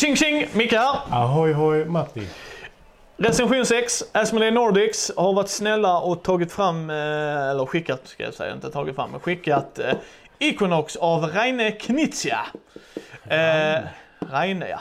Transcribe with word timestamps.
Tjing 0.00 0.16
tjing! 0.16 0.46
Micke 0.52 0.72
här. 0.72 1.00
Ahoy 1.10 1.52
hoj 1.52 1.84
Matti. 1.84 2.28
Recension 3.16 3.66
6, 3.66 4.04
Asmodee 4.12 4.50
Nordics 4.50 5.12
har 5.16 5.32
varit 5.32 5.48
snälla 5.48 5.98
och 5.98 6.22
tagit 6.22 6.52
fram, 6.52 6.90
eh, 6.90 6.96
eller 7.50 7.66
skickat 7.66 8.06
ska 8.06 8.22
jag 8.22 8.34
säga, 8.34 8.54
inte 8.54 8.70
tagit 8.70 8.94
fram, 8.94 9.10
men 9.10 9.20
skickat 9.20 9.78
eh, 9.78 9.94
Equinox 10.38 10.96
av 10.96 11.24
Reine 11.24 11.70
Knizia. 11.70 12.46
Eh, 13.28 13.78
Reine 14.18 14.68
ja. 14.68 14.80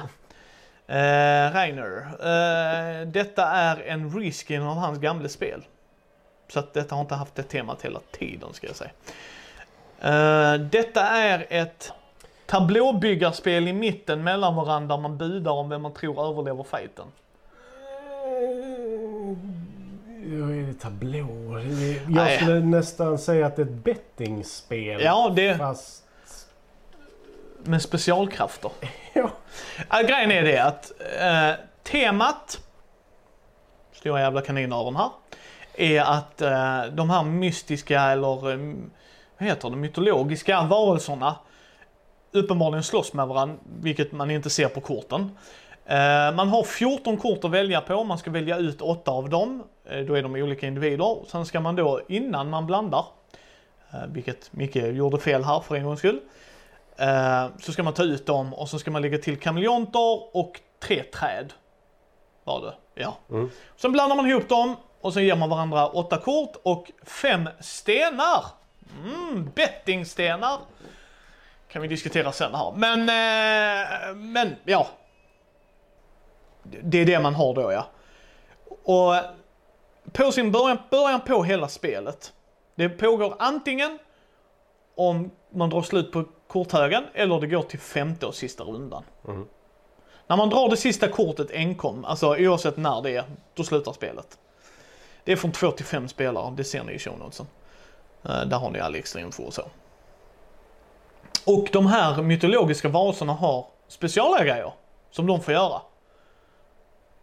Eh, 0.95 1.53
Reiner. 1.53 1.97
Eh, 2.19 3.07
detta 3.07 3.45
är 3.45 3.81
en 3.87 4.19
reskin 4.19 4.61
av 4.61 4.75
hans 4.75 4.99
gamla 4.99 5.29
spel. 5.29 5.63
Så 6.47 6.59
att 6.59 6.73
detta 6.73 6.95
har 6.95 7.01
inte 7.01 7.15
haft 7.15 7.35
det 7.35 7.43
temat 7.43 7.81
hela 7.81 7.99
tiden 8.11 8.53
ska 8.53 8.67
jag 8.67 8.75
säga. 8.75 8.91
Eh, 10.01 10.59
detta 10.59 11.01
är 11.07 11.47
ett 11.49 11.93
tablåbyggarspel 12.49 13.67
i 13.67 13.73
mitten 13.73 14.23
mellan 14.23 14.55
varandra 14.55 14.97
man 14.97 15.17
budar 15.17 15.51
om 15.51 15.69
vem 15.69 15.81
man 15.81 15.93
tror 15.93 16.29
överlever 16.29 16.63
fighten. 16.63 17.05
Ja, 20.31 20.49
är 20.49 20.67
det 20.67 20.73
tablå? 20.73 21.59
Jag 21.59 22.09
Nej. 22.09 22.37
skulle 22.37 22.59
nästan 22.59 23.17
säga 23.17 23.45
att 23.45 23.55
det 23.55 23.61
är 23.61 23.65
ett 23.65 23.71
bettingspel. 23.71 25.01
Ja, 25.01 25.33
det 25.35 25.57
Fast... 25.57 26.03
med 27.63 27.81
specialkrafter. 27.81 28.71
Ja. 29.13 29.29
Äh, 29.91 30.07
grejen 30.07 30.31
är 30.31 30.43
det 30.43 30.57
att 30.57 30.91
eh, 31.19 31.65
temat, 31.83 32.59
stora 33.91 34.21
jävla 34.21 34.41
kaninöron 34.41 34.95
här, 34.95 35.09
är 35.73 36.01
att 36.01 36.41
eh, 36.41 36.83
de 36.91 37.09
här 37.09 37.23
mystiska 37.23 38.01
eller 38.01 38.51
eh, 38.51 38.73
vad 39.37 39.49
heter 39.49 39.69
det, 39.69 39.75
mytologiska 39.75 40.61
varelserna 40.61 41.35
uppenbarligen 42.31 42.83
slåss 42.83 43.13
med 43.13 43.27
varandra, 43.27 43.55
vilket 43.81 44.11
man 44.11 44.31
inte 44.31 44.49
ser 44.49 44.67
på 44.67 44.81
korten. 44.81 45.31
Eh, 45.85 46.35
man 46.35 46.47
har 46.47 46.63
14 46.63 47.17
kort 47.17 47.43
att 47.43 47.51
välja 47.51 47.81
på, 47.81 48.03
man 48.03 48.17
ska 48.17 48.31
välja 48.31 48.57
ut 48.57 48.81
8 48.81 49.11
av 49.11 49.29
dem. 49.29 49.63
Eh, 49.85 49.99
då 49.99 50.13
är 50.13 50.23
de 50.23 50.35
olika 50.35 50.67
individer. 50.67 51.17
Sen 51.27 51.45
ska 51.45 51.59
man 51.59 51.75
då, 51.75 52.01
innan 52.07 52.49
man 52.49 52.65
blandar, 52.65 53.05
eh, 53.93 53.99
vilket 54.07 54.53
Micke 54.53 54.75
gjorde 54.75 55.17
fel 55.19 55.43
här 55.43 55.59
för 55.59 55.75
en 55.75 55.83
gångs 55.83 55.99
skull, 55.99 56.19
så 57.59 57.71
ska 57.71 57.83
man 57.83 57.93
ta 57.93 58.03
ut 58.03 58.25
dem 58.25 58.53
och 58.53 58.69
så 58.69 58.79
ska 58.79 58.91
man 58.91 59.01
lägga 59.01 59.17
till 59.17 59.39
kameleonter 59.39 60.35
och 60.35 60.61
tre 60.79 61.03
träd. 61.03 61.53
Var 62.43 62.61
det? 62.61 63.01
Ja. 63.01 63.17
Mm. 63.29 63.49
Sen 63.75 63.91
blandar 63.91 64.15
man 64.15 64.29
ihop 64.29 64.49
dem 64.49 64.75
och 65.01 65.13
så 65.13 65.19
ger 65.19 65.35
man 65.35 65.49
varandra 65.49 65.87
åtta 65.87 66.17
kort 66.17 66.55
och 66.63 66.91
fem 67.03 67.49
stenar. 67.59 68.45
Mm, 69.05 69.51
bettingstenar. 69.55 70.57
Kan 71.71 71.81
vi 71.81 71.87
diskutera 71.87 72.31
sen 72.31 72.55
här. 72.55 72.71
Men, 72.75 72.99
eh, 72.99 74.15
men 74.15 74.55
ja. 74.65 74.87
Det 76.63 76.97
är 76.97 77.05
det 77.05 77.19
man 77.19 77.35
har 77.35 77.53
då 77.53 77.71
ja. 77.71 77.87
Och 78.83 79.13
på 80.13 80.31
sin 80.31 80.51
början, 80.51 80.77
början 80.89 81.21
på 81.21 81.43
hela 81.43 81.67
spelet. 81.67 82.33
Det 82.75 82.89
pågår 82.89 83.35
antingen 83.39 83.99
om 84.95 85.31
man 85.49 85.69
drar 85.69 85.81
slut 85.81 86.11
på 86.11 86.23
korthögen 86.47 87.03
eller 87.13 87.41
det 87.41 87.47
går 87.47 87.61
till 87.61 87.79
femte 87.79 88.25
och 88.25 88.35
sista 88.35 88.63
rundan. 88.63 89.03
Mm. 89.27 89.45
När 90.27 90.37
man 90.37 90.49
drar 90.49 90.69
det 90.69 90.77
sista 90.77 91.07
kortet 91.07 91.51
enkom, 91.51 92.05
alltså 92.05 92.27
oavsett 92.37 92.77
när 92.77 93.01
det 93.01 93.15
är, 93.15 93.23
då 93.53 93.63
slutar 93.63 93.93
spelet. 93.93 94.37
Det 95.23 95.31
är 95.31 95.35
från 95.35 95.51
två 95.51 95.71
till 95.71 95.85
fem 95.85 96.07
spelare, 96.07 96.53
det 96.57 96.63
ser 96.63 96.83
ni 96.83 96.93
i 96.93 96.99
show 96.99 97.19
notesen. 97.19 97.47
Eh, 98.23 98.41
Där 98.45 98.57
har 98.57 98.71
ni 98.71 98.79
all 98.79 98.95
info 98.95 99.43
och 99.43 99.53
så. 99.53 99.63
Och 101.49 101.69
de 101.71 101.87
här 101.87 102.21
mytologiska 102.21 102.89
varelserna 102.89 103.33
har 103.33 103.67
speciella 103.87 104.43
grejer 104.43 104.71
som 105.11 105.27
de 105.27 105.41
får 105.41 105.53
göra. 105.53 105.81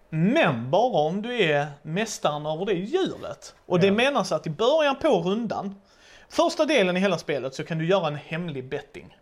Men 0.09 0.71
bara 0.71 0.99
om 1.01 1.23
du 1.23 1.43
är 1.43 1.67
mästaren 1.83 2.47
över 2.47 2.67
det 2.67 2.73
djuret. 2.73 3.55
Och 3.67 3.81
det 3.81 3.87
Ja. 3.87 3.93
menas 3.93 4.33
att 4.33 4.47
i 4.47 4.51
början 4.51 4.97
på 4.97 5.09
rundan, 5.09 5.81
första 6.29 6.65
delen 6.65 6.97
i 6.97 7.01
hela 7.01 7.19
spelet 7.19 7.55
så 7.55 7.65
kan 7.65 7.79
du 7.79 7.87
göra 7.89 8.07
en 8.07 8.17
hemlig 8.17 8.69
betting. 8.69 9.17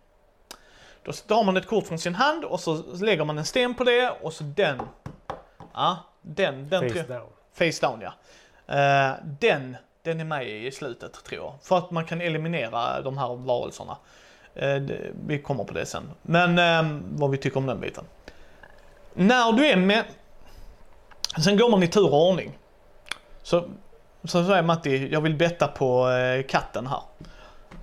Då 1.03 1.11
drar 1.27 1.43
man 1.43 1.57
ett 1.57 1.67
kort 1.67 1.87
från 1.87 1.99
sin 1.99 2.15
hand 2.15 2.45
och 2.45 2.59
så 2.59 2.83
lägger 2.93 3.25
man 3.25 3.37
en 3.37 3.45
sten 3.45 3.73
på 3.75 3.83
det 3.83 4.09
och 4.21 4.33
så 4.33 4.43
den, 4.43 4.81
ja, 5.73 5.97
den, 6.21 6.69
den 6.69 6.89
Face 6.89 7.03
down. 7.03 7.29
Face 7.53 7.87
down 7.87 8.01
ja. 8.01 8.13
Eh, 8.75 9.13
den, 9.39 9.77
den 10.03 10.19
är 10.19 10.25
med 10.25 10.49
i 10.49 10.71
slutet 10.71 11.13
tror 11.13 11.41
jag. 11.41 11.53
För 11.61 11.77
att 11.77 11.91
man 11.91 12.05
kan 12.05 12.21
eliminera 12.21 13.01
de 13.01 13.17
här 13.17 13.35
varelserna. 13.35 13.97
Eh, 14.55 14.81
vi 15.27 15.39
kommer 15.39 15.63
på 15.63 15.73
det 15.73 15.85
sen. 15.85 16.11
Men 16.21 16.59
eh, 16.59 16.99
vad 17.11 17.31
vi 17.31 17.37
tycker 17.37 17.57
om 17.57 17.65
den 17.65 17.79
biten. 17.79 18.03
När 19.13 19.51
du 19.51 19.65
är 19.65 19.75
med... 19.75 20.03
Sen 21.43 21.57
går 21.57 21.69
man 21.69 21.83
i 21.83 21.87
tur 21.87 22.13
och 22.13 22.29
ordning. 22.29 22.57
Så, 23.43 23.65
så 24.23 24.45
säger 24.45 24.61
Matti, 24.61 25.09
jag 25.11 25.21
vill 25.21 25.35
betta 25.35 25.67
på 25.67 26.09
eh, 26.09 26.45
katten 26.45 26.87
här. 26.87 27.01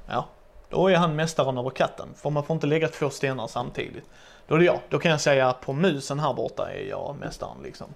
Ja, 0.06 0.28
då 0.70 0.88
är 0.90 0.96
han 0.96 1.16
mästaren 1.16 1.58
över 1.58 1.70
katten. 1.70 2.08
För 2.16 2.30
man 2.30 2.44
får 2.44 2.54
inte 2.54 2.66
lägga 2.66 2.88
två 2.88 3.10
stenar 3.10 3.46
samtidigt. 3.46 4.04
Då 4.46 4.54
är 4.54 4.58
det 4.58 4.64
jag. 4.64 4.80
Då 4.88 4.98
kan 4.98 5.10
jag 5.10 5.20
säga 5.20 5.52
på 5.52 5.72
musen 5.72 6.20
här 6.20 6.34
borta 6.34 6.72
är 6.72 6.88
jag 6.88 7.16
mästaren 7.20 7.56
liksom. 7.62 7.86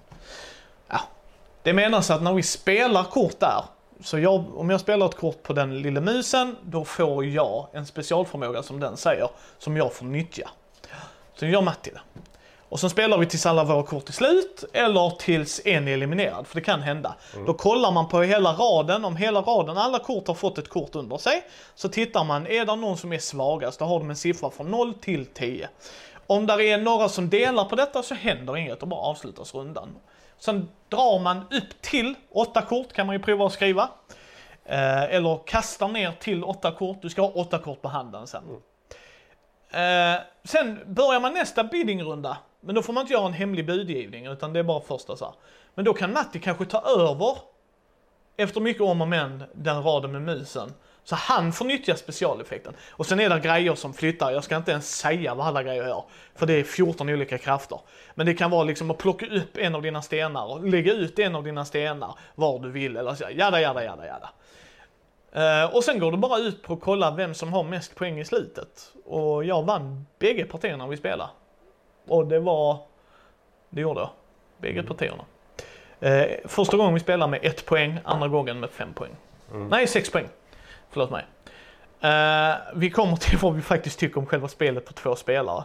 Ja, 0.89 1.01
det 1.63 1.73
menas 1.73 2.11
att 2.11 2.23
när 2.23 2.35
vi 2.35 2.43
spelar 2.43 3.05
kort 3.05 3.41
där, 3.41 3.65
så 4.01 4.19
jag, 4.19 4.59
om 4.59 4.71
jag 4.71 4.81
spelar 4.81 5.07
ett 5.07 5.17
kort 5.17 5.43
på 5.43 5.53
den 5.53 5.83
lilla 5.83 6.01
musen, 6.01 6.57
då 6.63 6.85
får 6.85 7.25
jag 7.25 7.67
en 7.73 7.87
specialförmåga 7.87 8.63
som 8.63 8.81
den 8.81 8.97
säger, 8.97 9.29
som 9.59 9.77
jag 9.77 9.93
får 9.93 10.07
nyttja. 10.07 10.51
Så 11.35 11.47
gör 11.47 11.63
Matti 11.63 11.91
det. 11.91 12.01
Och 12.69 12.81
sen 12.81 12.91
spelar 12.91 13.19
vi 13.19 13.27
tills 13.27 13.47
alla 13.47 13.65
våra 13.65 13.83
kort 13.83 14.09
är 14.09 14.13
slut, 14.13 14.65
eller 14.73 15.11
tills 15.11 15.61
en 15.65 15.89
är 15.89 15.93
eliminerad, 15.93 16.47
för 16.47 16.55
det 16.55 16.61
kan 16.61 16.83
hända. 16.83 17.15
Då 17.47 17.55
kollar 17.55 17.93
man 17.93 18.09
på 18.09 18.23
hela 18.23 18.53
raden, 18.53 19.05
om 19.05 19.17
hela 19.17 19.41
raden, 19.41 19.79
alla 19.79 19.99
kort 19.99 20.29
har 20.29 20.35
fått 20.35 20.59
ett 20.59 20.69
kort 20.69 20.95
under 20.95 21.19
sig, 21.19 21.45
så 21.75 21.89
tittar 21.89 22.25
man, 22.25 22.47
är 22.47 22.65
det 22.65 22.77
någon 22.77 22.97
som 22.97 23.13
är 23.13 23.19
svagast, 23.19 23.79
då 23.79 23.85
har 23.85 23.99
de 23.99 24.11
en 24.11 24.17
siffra 24.17 24.51
från 24.51 24.71
0 24.71 24.95
till 24.95 25.27
10. 25.27 25.69
Om 26.27 26.47
där 26.47 26.61
är 26.61 26.79
några 26.79 27.09
som 27.09 27.31
delar 27.31 27.65
på 27.65 27.77
detta 27.77 28.03
så 28.03 28.15
händer 28.15 28.57
inget 28.57 28.83
och 28.83 28.89
bara 28.89 29.01
avslutas 29.01 29.55
rundan. 29.55 29.89
Sen 30.39 30.69
drar 30.89 31.21
man 31.21 31.39
upp 31.39 31.83
till 31.83 32.15
åtta 32.31 32.63
kort 32.63 32.93
kan 32.93 33.07
man 33.07 33.17
ju 33.17 33.23
prova 33.23 33.47
att 33.47 33.53
skriva. 33.53 33.89
Eh, 34.65 35.03
eller 35.03 35.41
kastar 35.47 35.89
ner 35.89 36.13
till 36.13 36.45
åtta 36.45 36.73
kort. 36.73 37.03
Du 37.03 37.11
ska 37.11 37.23
ha 37.23 37.29
åtta 37.29 37.59
kort 37.59 37.83
på 37.83 37.89
handen 37.89 38.27
sen. 38.27 38.43
Eh, 39.71 40.21
sen 40.45 40.81
börjar 40.87 41.21
man 41.21 41.35
nästa 41.35 41.65
biddingrunda. 41.65 42.39
Men 42.61 42.75
då 42.75 42.83
får 42.83 42.93
man 42.93 43.01
inte 43.01 43.13
göra 43.13 43.27
en 43.27 43.33
hemlig 43.33 43.67
budgivning 43.67 44.27
utan 44.27 44.53
det 44.53 44.59
är 44.59 44.65
bara 44.65 44.81
första 44.81 45.17
så 45.17 45.25
här. 45.25 45.35
Men 45.75 45.85
då 45.85 45.95
kan 45.95 46.13
Matti 46.13 46.41
kanske 46.41 46.65
ta 46.65 46.81
över 46.81 47.37
efter 48.37 48.61
mycket 48.61 48.83
om 48.83 49.01
och 49.01 49.09
men 49.09 49.45
den 49.55 49.83
raden 49.83 50.13
med 50.13 50.23
musen. 50.23 50.73
Så 51.07 51.15
han 51.15 51.53
får 51.53 51.65
nyttja 51.65 51.97
specialeffekten. 51.97 52.75
Och 52.91 53.07
sen 53.07 53.21
är 53.21 53.29
det 53.29 53.41
grejer 53.41 53.75
som 53.75 53.95
flyttar. 53.95 54.31
Jag 54.31 54.45
ska 54.45 54.57
inte 54.57 54.71
ens 54.71 54.97
säga 54.97 55.35
vad 55.35 55.47
alla 55.47 55.63
grejer 55.63 55.87
gör. 55.87 56.05
För 56.35 56.47
det 56.47 56.53
är 56.55 56.65
14 56.65 57.09
olika 57.09 57.39
krafter. 57.39 57.81
Men 58.15 58.27
det 58.27 58.35
kan 58.35 58.51
vara 58.51 58.65
liksom 58.65 58.91
att 58.91 58.99
plocka 58.99 59.27
upp 59.27 59.57
en 59.57 59.75
av 59.75 59.83
dina 59.83 60.03
stenar 60.03 60.47
och 60.47 60.65
lägga 60.65 60.93
ut 60.93 61.19
en 61.19 61.35
av 61.35 61.45
dina 61.45 61.65
stenar 61.65 62.19
var 62.35 62.59
du 62.59 62.71
vill. 62.71 62.97
Eller 62.97 63.15
så, 63.15 63.25
jada, 63.31 63.61
jada, 63.61 63.85
jada, 63.85 64.07
jada. 64.07 64.31
Eh, 65.33 65.75
och 65.75 65.85
sen 65.85 65.99
går 65.99 66.13
det 66.13 66.19
bara 66.19 66.39
ut 66.39 66.63
på 66.63 66.73
att 66.73 66.81
kolla 66.81 67.11
vem 67.11 67.35
som 67.35 67.53
har 67.53 67.63
mest 67.63 67.95
poäng 67.95 68.21
i 68.21 68.25
slutet. 68.25 68.93
Och 69.05 69.45
jag 69.45 69.63
vann 69.63 70.07
bägge 70.19 70.45
partierna 70.45 70.87
vi 70.87 70.97
spelade. 70.97 71.31
Och 72.09 72.27
det 72.27 72.41
var... 72.41 72.79
Det 73.71 73.81
gjorde 73.81 74.01
jag. 74.01 74.11
Bägge 74.59 74.83
partierna. 74.83 75.25
Eh, 76.01 76.27
första 76.45 76.77
gången 76.77 76.95
vi 76.95 77.01
spelade 77.01 77.31
med 77.31 77.41
ett 77.43 77.67
poäng, 77.67 77.99
andra 78.05 78.29
gången 78.29 78.61
med 78.61 78.71
fem 78.71 78.95
poäng. 78.95 79.13
Nej, 79.71 79.87
sex 79.87 80.11
poäng. 80.11 80.29
Förlåt 80.91 81.11
mig. 81.11 81.25
Eh, 82.01 82.55
vi 82.75 82.91
kommer 82.91 83.17
till 83.17 83.39
vad 83.39 83.55
vi 83.55 83.63
faktiskt 83.63 83.99
tycker 83.99 84.19
om 84.19 84.27
själva 84.27 84.49
spelet 84.49 84.85
på 84.87 84.93
två 84.93 85.17
spelare. 85.17 85.65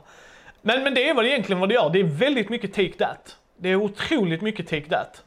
Men, 0.61 0.83
men 0.83 0.93
det 0.93 1.09
är 1.09 1.13
väl 1.13 1.25
egentligen 1.25 1.59
vad 1.59 1.69
det 1.69 1.75
gör. 1.75 1.89
Det 1.89 1.99
är 1.99 2.03
väldigt 2.03 2.49
mycket 2.49 2.73
take 2.73 2.93
that. 2.93 3.37
Det 3.57 3.69
är 3.69 3.75
otroligt 3.75 4.41
mycket 4.41 4.67
take 4.67 4.89
that. 4.89 5.23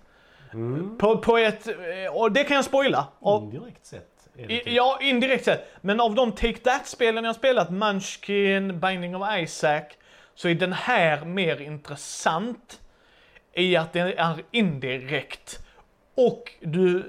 Mm. 0.52 0.98
På, 0.98 1.18
på 1.18 1.36
ett... 1.38 1.66
eh, 1.68 2.12
Och 2.14 2.32
det 2.32 2.44
kan 2.44 2.56
jag 2.56 2.64
spoila. 2.64 3.06
Indirekt 3.42 3.86
sett. 3.86 4.10
I, 4.48 4.76
ja, 4.76 4.98
indirekt 5.02 5.44
sett. 5.44 5.68
Men 5.80 6.00
av 6.00 6.14
de 6.14 6.32
take 6.32 6.58
that-spelen 6.58 7.24
jag 7.24 7.28
har 7.28 7.34
spelat, 7.34 7.70
Munchkin, 7.70 8.80
Binding 8.80 9.16
of 9.16 9.28
Isaac, 9.38 9.82
så 10.34 10.48
är 10.48 10.54
den 10.54 10.72
här 10.72 11.24
mer 11.24 11.60
intressant 11.60 12.80
i 13.52 13.76
att 13.76 13.92
den 13.92 14.06
är 14.06 14.44
indirekt. 14.50 15.58
Och 16.16 16.52
du... 16.60 17.02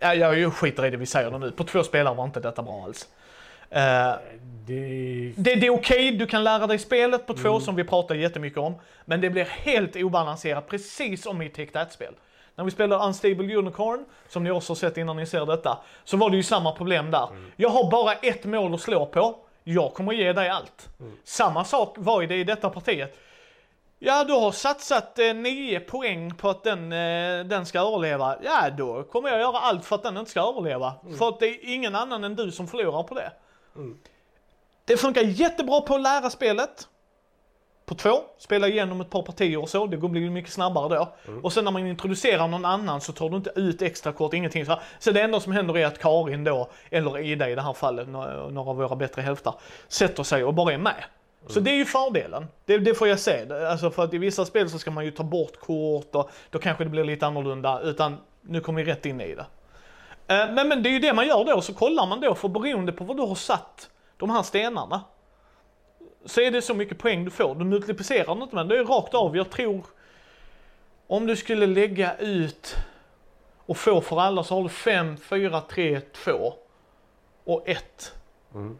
Ja, 0.00 0.14
jag 0.14 0.52
skiter 0.52 0.86
i 0.86 0.90
det 0.90 0.96
vi 0.96 1.06
säger 1.06 1.30
det 1.30 1.38
nu. 1.38 1.50
På 1.50 1.64
två 1.64 1.82
spelare 1.82 2.14
var 2.14 2.24
inte 2.24 2.40
detta 2.40 2.62
bra 2.62 2.84
alls. 2.84 3.08
Eh, 3.70 4.12
Det... 4.66 5.32
det, 5.36 5.54
det 5.54 5.66
är 5.66 5.70
okej, 5.70 6.10
du 6.10 6.26
kan 6.26 6.44
lära 6.44 6.66
dig 6.66 6.78
spelet 6.78 7.26
på 7.26 7.34
två 7.34 7.60
som 7.60 7.76
vi 7.76 7.84
pratar 7.84 8.14
jättemycket 8.14 8.58
om. 8.58 8.74
Men 9.04 9.20
det 9.20 9.30
blir 9.30 9.44
helt 9.44 9.96
obalanserat, 9.96 10.68
precis 10.68 11.22
som 11.22 11.42
i 11.42 11.48
Take 11.48 11.70
That-spel. 11.70 12.14
När 12.54 12.64
vi 12.64 12.70
spelade 12.70 13.04
Unstable 13.04 13.56
Unicorn, 13.56 14.04
som 14.28 14.44
ni 14.44 14.50
också 14.50 14.74
sett 14.74 14.96
innan 14.96 15.16
ni 15.16 15.26
ser 15.26 15.46
detta, 15.46 15.78
så 16.04 16.16
var 16.16 16.30
det 16.30 16.36
ju 16.36 16.42
samma 16.42 16.72
problem 16.72 17.10
där. 17.10 17.28
Jag 17.56 17.68
har 17.68 17.90
bara 17.90 18.12
ett 18.12 18.44
mål 18.44 18.74
att 18.74 18.80
slå 18.80 19.06
på, 19.06 19.36
jag 19.64 19.94
kommer 19.94 20.12
ge 20.12 20.32
dig 20.32 20.48
allt. 20.48 20.88
Samma 21.24 21.64
sak 21.64 21.94
var 21.98 22.22
det 22.22 22.36
i 22.36 22.44
detta 22.44 22.70
partiet. 22.70 23.18
Ja, 24.00 24.24
du 24.24 24.32
har 24.32 24.52
satsat 24.52 25.18
eh, 25.18 25.34
9 25.34 25.80
poäng 25.80 26.34
på 26.34 26.48
att 26.50 26.64
den, 26.64 26.92
eh, 26.92 27.44
den 27.44 27.66
ska 27.66 27.78
överleva. 27.80 28.36
Ja, 28.42 28.70
då 28.70 29.02
kommer 29.02 29.28
jag 29.28 29.40
göra 29.40 29.58
allt 29.58 29.84
för 29.84 29.96
att 29.96 30.02
den 30.02 30.16
inte 30.16 30.30
ska 30.30 30.40
överleva. 30.48 30.94
För 31.18 31.28
att 31.28 31.40
det 31.40 31.46
är 31.46 31.74
ingen 31.74 31.94
annan 31.94 32.24
än 32.24 32.36
du 32.36 32.50
som 32.52 32.68
förlorar 32.68 33.02
på 33.02 33.14
det. 33.14 33.32
Det 34.84 34.96
funkar 34.96 35.22
jättebra 35.22 35.80
på 35.80 35.94
att 35.94 36.00
lära 36.02 36.30
spelet. 36.30 36.88
På 37.86 37.94
två, 37.94 38.10
spela 38.38 38.68
igenom 38.68 39.00
ett 39.00 39.10
par 39.10 39.22
partier 39.22 39.62
och 39.62 39.68
så, 39.68 39.86
det 39.86 39.96
går 39.96 40.08
bli 40.08 40.30
mycket 40.30 40.52
snabbare 40.52 40.88
då. 40.88 41.14
Och 41.42 41.52
sen 41.52 41.64
när 41.64 41.70
man 41.72 41.86
introducerar 41.86 42.48
någon 42.48 42.64
annan 42.64 43.00
så 43.00 43.12
tar 43.12 43.28
du 43.30 43.36
inte 43.36 43.52
ut 43.56 43.82
extra 43.82 44.12
kort, 44.12 44.34
ingenting 44.34 44.66
så 44.66 44.72
här. 44.72 44.82
Så 44.98 45.10
det 45.10 45.20
enda 45.22 45.40
som 45.40 45.52
händer 45.52 45.78
är 45.78 45.86
att 45.86 45.98
Karin 45.98 46.44
då, 46.44 46.70
eller 46.90 47.18
Ida 47.18 47.50
i 47.50 47.54
det 47.54 47.62
här 47.62 47.72
fallet, 47.72 48.08
nå- 48.08 48.48
några 48.50 48.70
av 48.70 48.76
våra 48.76 48.96
bättre 48.96 49.22
hälfter, 49.22 49.54
sätter 49.88 50.22
sig 50.22 50.44
och 50.44 50.54
bara 50.54 50.72
är 50.72 50.78
med. 50.78 51.04
Så 51.46 51.60
det 51.60 51.70
är 51.70 51.74
ju 51.74 51.84
fördelen. 51.84 52.46
Det, 52.64 52.78
det 52.78 52.94
får 52.94 53.08
jag 53.08 53.18
se. 53.18 53.52
Alltså 53.52 53.90
för 53.90 54.04
att 54.04 54.14
i 54.14 54.18
vissa 54.18 54.44
spel 54.44 54.70
så 54.70 54.78
ska 54.78 54.90
man 54.90 55.04
ju 55.04 55.10
ta 55.10 55.22
bort 55.22 55.60
kort 55.60 56.14
och 56.14 56.30
då 56.50 56.58
kanske 56.58 56.84
det 56.84 56.90
blir 56.90 57.04
lite 57.04 57.26
annorlunda. 57.26 57.80
Utan 57.80 58.16
nu 58.40 58.60
kommer 58.60 58.82
vi 58.84 58.92
rätt 58.92 59.06
in 59.06 59.20
i 59.20 59.34
det. 59.34 59.46
Eh, 60.34 60.52
Men, 60.52 60.68
men 60.68 60.82
det 60.82 60.88
är 60.88 60.92
ju 60.92 60.98
det 60.98 61.12
man 61.12 61.26
gör 61.26 61.44
då, 61.44 61.60
så 61.60 61.74
kollar 61.74 62.06
man 62.06 62.20
då, 62.20 62.34
för 62.34 62.48
beroende 62.48 62.92
på 62.92 63.04
vad 63.04 63.16
du 63.16 63.22
har 63.22 63.34
satt 63.34 63.90
de 64.16 64.30
här 64.30 64.42
stenarna. 64.42 65.04
Så 66.24 66.40
är 66.40 66.50
det 66.50 66.62
så 66.62 66.74
mycket 66.74 66.98
poäng 66.98 67.24
du 67.24 67.30
får. 67.30 67.54
Du 67.54 67.64
multiplicerar 67.64 68.42
inte 68.42 68.54
men 68.54 68.68
det 68.68 68.78
är 68.78 68.84
rakt 68.84 69.14
av. 69.14 69.36
Jag 69.36 69.50
tror 69.50 69.84
om 71.06 71.26
du 71.26 71.36
skulle 71.36 71.66
lägga 71.66 72.16
ut 72.16 72.74
och 73.66 73.76
få 73.76 74.00
för 74.00 74.20
alla 74.20 74.44
så 74.44 74.54
har 74.54 74.62
du 74.62 74.68
5, 74.68 75.16
4, 75.16 75.60
3, 75.60 76.00
2 76.00 76.54
och 77.44 77.68
1. 77.68 78.12
Mm. 78.54 78.78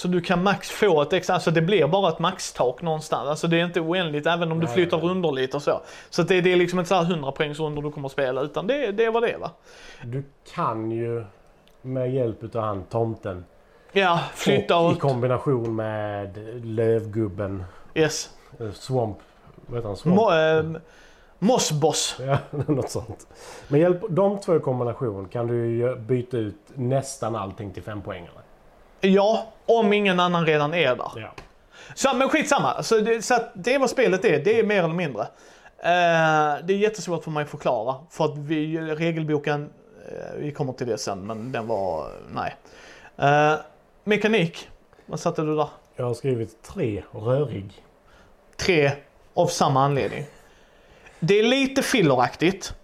Så 0.00 0.08
du 0.08 0.20
kan 0.20 0.42
max 0.42 0.70
få 0.70 1.02
ett 1.02 1.12
extra, 1.12 1.34
alltså 1.34 1.50
det 1.50 1.62
blir 1.62 1.86
bara 1.86 2.08
ett 2.08 2.18
maxtak 2.18 2.82
någonstans. 2.82 3.28
Alltså 3.28 3.46
det 3.48 3.60
är 3.60 3.64
inte 3.64 3.80
oändligt 3.80 4.26
även 4.26 4.52
om 4.52 4.60
du 4.60 4.66
Nej, 4.66 4.74
flyttar 4.74 4.96
nej. 4.98 5.06
rundor 5.06 5.32
lite 5.32 5.56
och 5.56 5.62
så. 5.62 5.80
Så 6.10 6.22
det, 6.22 6.40
det 6.40 6.52
är 6.52 6.56
liksom 6.56 6.78
inte 6.78 6.88
så 6.88 6.94
här 6.94 7.02
100 7.02 7.32
poängsrundor 7.32 7.82
du 7.82 7.90
kommer 7.90 8.06
att 8.06 8.12
spela 8.12 8.40
utan 8.40 8.66
det, 8.66 8.92
det 8.92 9.10
var 9.10 9.20
det 9.20 9.36
va. 9.36 9.50
Du 10.02 10.24
kan 10.54 10.90
ju 10.90 11.24
med 11.82 12.14
hjälp 12.14 12.42
utav 12.44 12.62
han 12.62 12.84
tomten 12.84 13.44
Ja, 13.92 14.20
flytta 14.34 14.76
och 14.76 14.86
och... 14.86 14.92
i 14.92 14.96
kombination 14.96 15.76
med 15.76 16.38
lövgubben 16.64 17.64
Yes. 17.94 18.30
eh, 18.60 18.70
Swamp. 18.72 19.18
Vad 19.66 19.78
heter 19.78 19.88
han? 19.88 19.96
Swamp? 19.96 20.16
Mo, 20.16 20.32
eh, 20.32 20.80
Mossboss. 21.38 22.16
Ja, 22.26 22.38
något 22.66 22.90
sånt. 22.90 23.26
Med 23.68 23.80
hjälp 23.80 24.00
de 24.08 24.40
två 24.40 24.56
i 24.56 24.60
kombination 24.60 25.28
kan 25.28 25.46
du 25.46 25.96
byta 25.96 26.36
ut 26.36 26.60
nästan 26.74 27.36
allting 27.36 27.70
till 27.72 27.82
fem 27.82 28.02
poängare. 28.02 28.40
Ja, 29.00 29.52
om 29.66 29.92
ingen 29.92 30.20
annan 30.20 30.46
redan 30.46 30.74
är 30.74 30.96
där. 30.96 31.10
Ja. 31.16 31.32
Så, 31.94 32.14
men 32.14 32.28
skitsamma, 32.28 32.82
så 32.82 32.98
det, 33.00 33.22
så 33.22 33.34
att 33.34 33.50
det 33.54 33.74
är 33.74 33.78
vad 33.78 33.90
spelet 33.90 34.24
är, 34.24 34.44
det 34.44 34.58
är 34.58 34.64
mer 34.64 34.78
eller 34.78 34.94
mindre. 34.94 35.22
Eh, 35.78 36.64
det 36.64 36.72
är 36.72 36.78
jättesvårt 36.78 37.24
för 37.24 37.30
mig 37.30 37.42
att 37.42 37.50
förklara, 37.50 37.96
för 38.10 38.24
att 38.24 38.38
vi, 38.38 38.80
regelboken, 38.80 39.70
eh, 40.08 40.38
vi 40.38 40.52
kommer 40.52 40.72
till 40.72 40.86
det 40.86 40.98
sen, 40.98 41.26
men 41.26 41.52
den 41.52 41.66
var, 41.66 42.08
nej. 42.34 42.56
Eh, 43.16 43.54
mekanik, 44.04 44.68
vad 45.06 45.20
satte 45.20 45.42
du 45.42 45.56
där? 45.56 45.68
Jag 45.96 46.04
har 46.04 46.14
skrivit 46.14 46.62
tre 46.62 47.02
rörig. 47.12 47.84
Tre 48.56 48.92
av 49.34 49.46
samma 49.46 49.84
anledning. 49.84 50.24
Det 51.20 51.38
är 51.38 51.42
lite 51.42 51.82
filleraktigt 51.82 52.74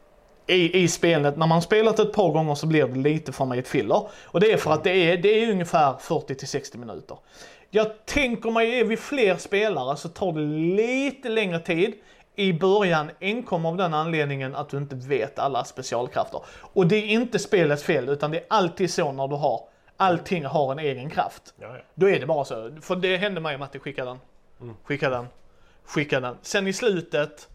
i, 0.46 0.82
i 0.82 0.88
spelet. 0.88 1.36
När 1.36 1.46
man 1.46 1.62
spelat 1.62 1.98
ett 1.98 2.12
par 2.12 2.30
gånger 2.30 2.54
så 2.54 2.66
blir 2.66 2.86
det 2.86 2.98
lite 2.98 3.32
för 3.32 3.44
mig 3.44 3.58
ett 3.58 3.68
filler. 3.68 4.08
Och 4.24 4.40
det 4.40 4.52
är 4.52 4.56
för 4.56 4.72
att 4.72 4.84
det 4.84 4.90
är, 4.90 5.16
det 5.16 5.42
är 5.44 5.50
ungefär 5.50 5.94
40 6.00 6.34
till 6.34 6.48
60 6.48 6.78
minuter. 6.78 7.18
Jag 7.70 8.06
tänker 8.06 8.50
mig, 8.50 8.80
är 8.80 8.84
vi 8.84 8.96
fler 8.96 9.36
spelare 9.36 9.96
så 9.96 10.08
tar 10.08 10.32
det 10.32 10.40
lite 10.76 11.28
längre 11.28 11.58
tid 11.58 11.94
i 12.36 12.52
början 12.52 13.10
enkom 13.20 13.66
av 13.66 13.76
den 13.76 13.94
anledningen 13.94 14.54
att 14.54 14.68
du 14.68 14.76
inte 14.76 14.96
vet 14.96 15.38
alla 15.38 15.64
specialkrafter. 15.64 16.40
Och 16.60 16.86
det 16.86 16.96
är 16.96 17.06
inte 17.06 17.38
spelets 17.38 17.82
fel 17.82 18.08
utan 18.08 18.30
det 18.30 18.38
är 18.38 18.44
alltid 18.48 18.90
så 18.90 19.12
när 19.12 19.28
du 19.28 19.34
har, 19.34 19.60
allting 19.96 20.44
har 20.44 20.72
en 20.72 20.78
egen 20.78 21.10
kraft. 21.10 21.54
Ja, 21.60 21.76
ja. 21.76 21.82
Då 21.94 22.08
är 22.08 22.20
det 22.20 22.26
bara 22.26 22.44
så. 22.44 22.72
För 22.80 22.96
det 22.96 23.16
hände 23.16 23.40
mig 23.40 23.58
Matti, 23.58 23.78
skicka 23.78 24.04
den. 24.04 24.18
Skicka 24.84 25.10
den. 25.10 25.26
Skicka 25.84 26.20
den. 26.20 26.36
Sen 26.42 26.66
i 26.66 26.72
slutet, 26.72 27.48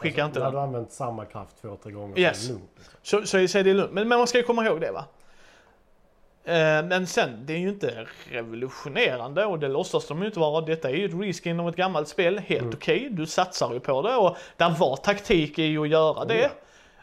skicka 0.00 0.24
inte 0.24 0.38
När 0.38 0.44
den. 0.46 0.52
du 0.52 0.58
har 0.58 0.66
använt 0.66 0.92
samma 0.92 1.24
kraft 1.24 1.56
två, 1.62 1.76
tre 1.82 1.92
gånger 1.92 2.18
Yes. 2.18 2.46
så 2.46 2.52
är 2.52 2.54
det 2.54 2.58
lugnt. 2.58 2.70
Så, 3.02 3.26
så, 3.26 3.48
så 3.48 3.58
är 3.58 3.64
det 3.64 3.74
lugnt. 3.74 3.92
Men, 3.92 4.08
men 4.08 4.18
man 4.18 4.26
ska 4.26 4.38
ju 4.38 4.44
komma 4.44 4.66
ihåg 4.66 4.80
det 4.80 4.90
va. 4.92 5.04
Eh, 6.44 6.84
men 6.86 7.06
sen, 7.06 7.30
det 7.46 7.52
är 7.52 7.58
ju 7.58 7.68
inte 7.68 8.06
revolutionerande 8.30 9.44
och 9.46 9.58
det 9.58 9.68
låtsas 9.68 10.06
de 10.06 10.20
ju 10.20 10.26
inte 10.26 10.38
vara. 10.40 10.60
Detta 10.60 10.90
är 10.90 10.94
ju 10.94 11.04
ett 11.04 11.14
reskin 11.14 11.60
av 11.60 11.68
ett 11.68 11.76
gammalt 11.76 12.08
spel. 12.08 12.38
Helt 12.38 12.74
okej, 12.74 13.08
du 13.10 13.26
satsar 13.26 13.72
ju 13.72 13.80
på 13.80 14.02
det 14.02 14.16
och 14.16 14.36
där 14.56 14.70
var 14.70 14.96
taktik 14.96 15.58
i 15.58 15.78
att 15.78 15.88
göra 15.88 16.24
det. 16.24 16.44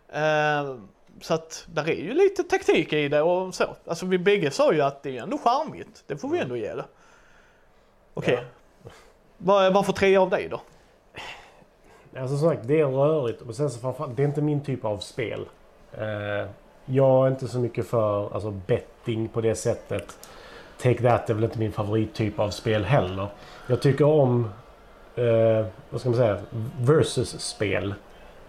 Eh, 0.10 0.76
så 1.22 1.34
att 1.34 1.66
där 1.74 1.90
är 1.90 1.96
ju 1.96 2.14
lite 2.14 2.44
taktik 2.44 2.94
i 2.94 3.08
det 3.10 3.22
och 3.22 3.56
så. 3.56 3.76
Alltså 3.88 4.06
vi 4.06 4.18
bägge 4.18 4.52
sa 4.52 4.74
ju 4.74 4.82
att 4.82 5.04
det 5.04 5.18
är 5.18 5.24
ändå 5.24 5.38
charmigt. 5.38 6.04
Det 6.08 6.18
får 6.18 6.30
vi 6.30 6.40
ändå 6.40 6.58
ge 6.58 6.74
det. 6.76 6.86
Okej. 8.14 8.44
Vad, 9.38 9.74
vad 9.74 9.86
får 9.86 9.94
tre 9.94 10.18
av 10.18 10.30
dig 10.30 10.48
då? 10.50 10.62
Alltså 12.18 12.38
som 12.38 12.50
sagt, 12.50 12.68
det 12.68 12.80
är 12.80 12.86
rörigt. 12.86 13.42
Och 13.42 13.56
sen 13.56 13.70
så 13.70 13.80
framförallt, 13.80 14.18
det 14.18 14.24
är 14.24 14.28
inte 14.28 14.42
min 14.42 14.64
typ 14.64 14.86
av 14.86 14.98
spel. 14.98 15.46
Eh, 15.92 16.50
jag 16.86 17.26
är 17.26 17.32
inte 17.32 17.48
så 17.48 17.60
mycket 17.60 17.88
för 17.88 18.34
alltså, 18.34 18.52
betting 18.52 19.28
på 19.28 19.42
det 19.42 19.56
sättet. 19.56 20.18
Take 20.82 21.02
That 21.02 21.30
är 21.30 21.34
väl 21.34 21.44
inte 21.44 21.60
min 21.60 21.72
favorittyp 21.72 22.40
av 22.40 22.50
spel 22.50 22.86
heller. 22.86 23.28
Jag 23.68 23.82
tycker 23.82 24.06
om, 24.06 24.50
eh, 25.16 25.66
vad 25.90 26.00
ska 26.00 26.10
man 26.10 26.18
säga, 26.18 26.40
versus-spel. 26.80 27.94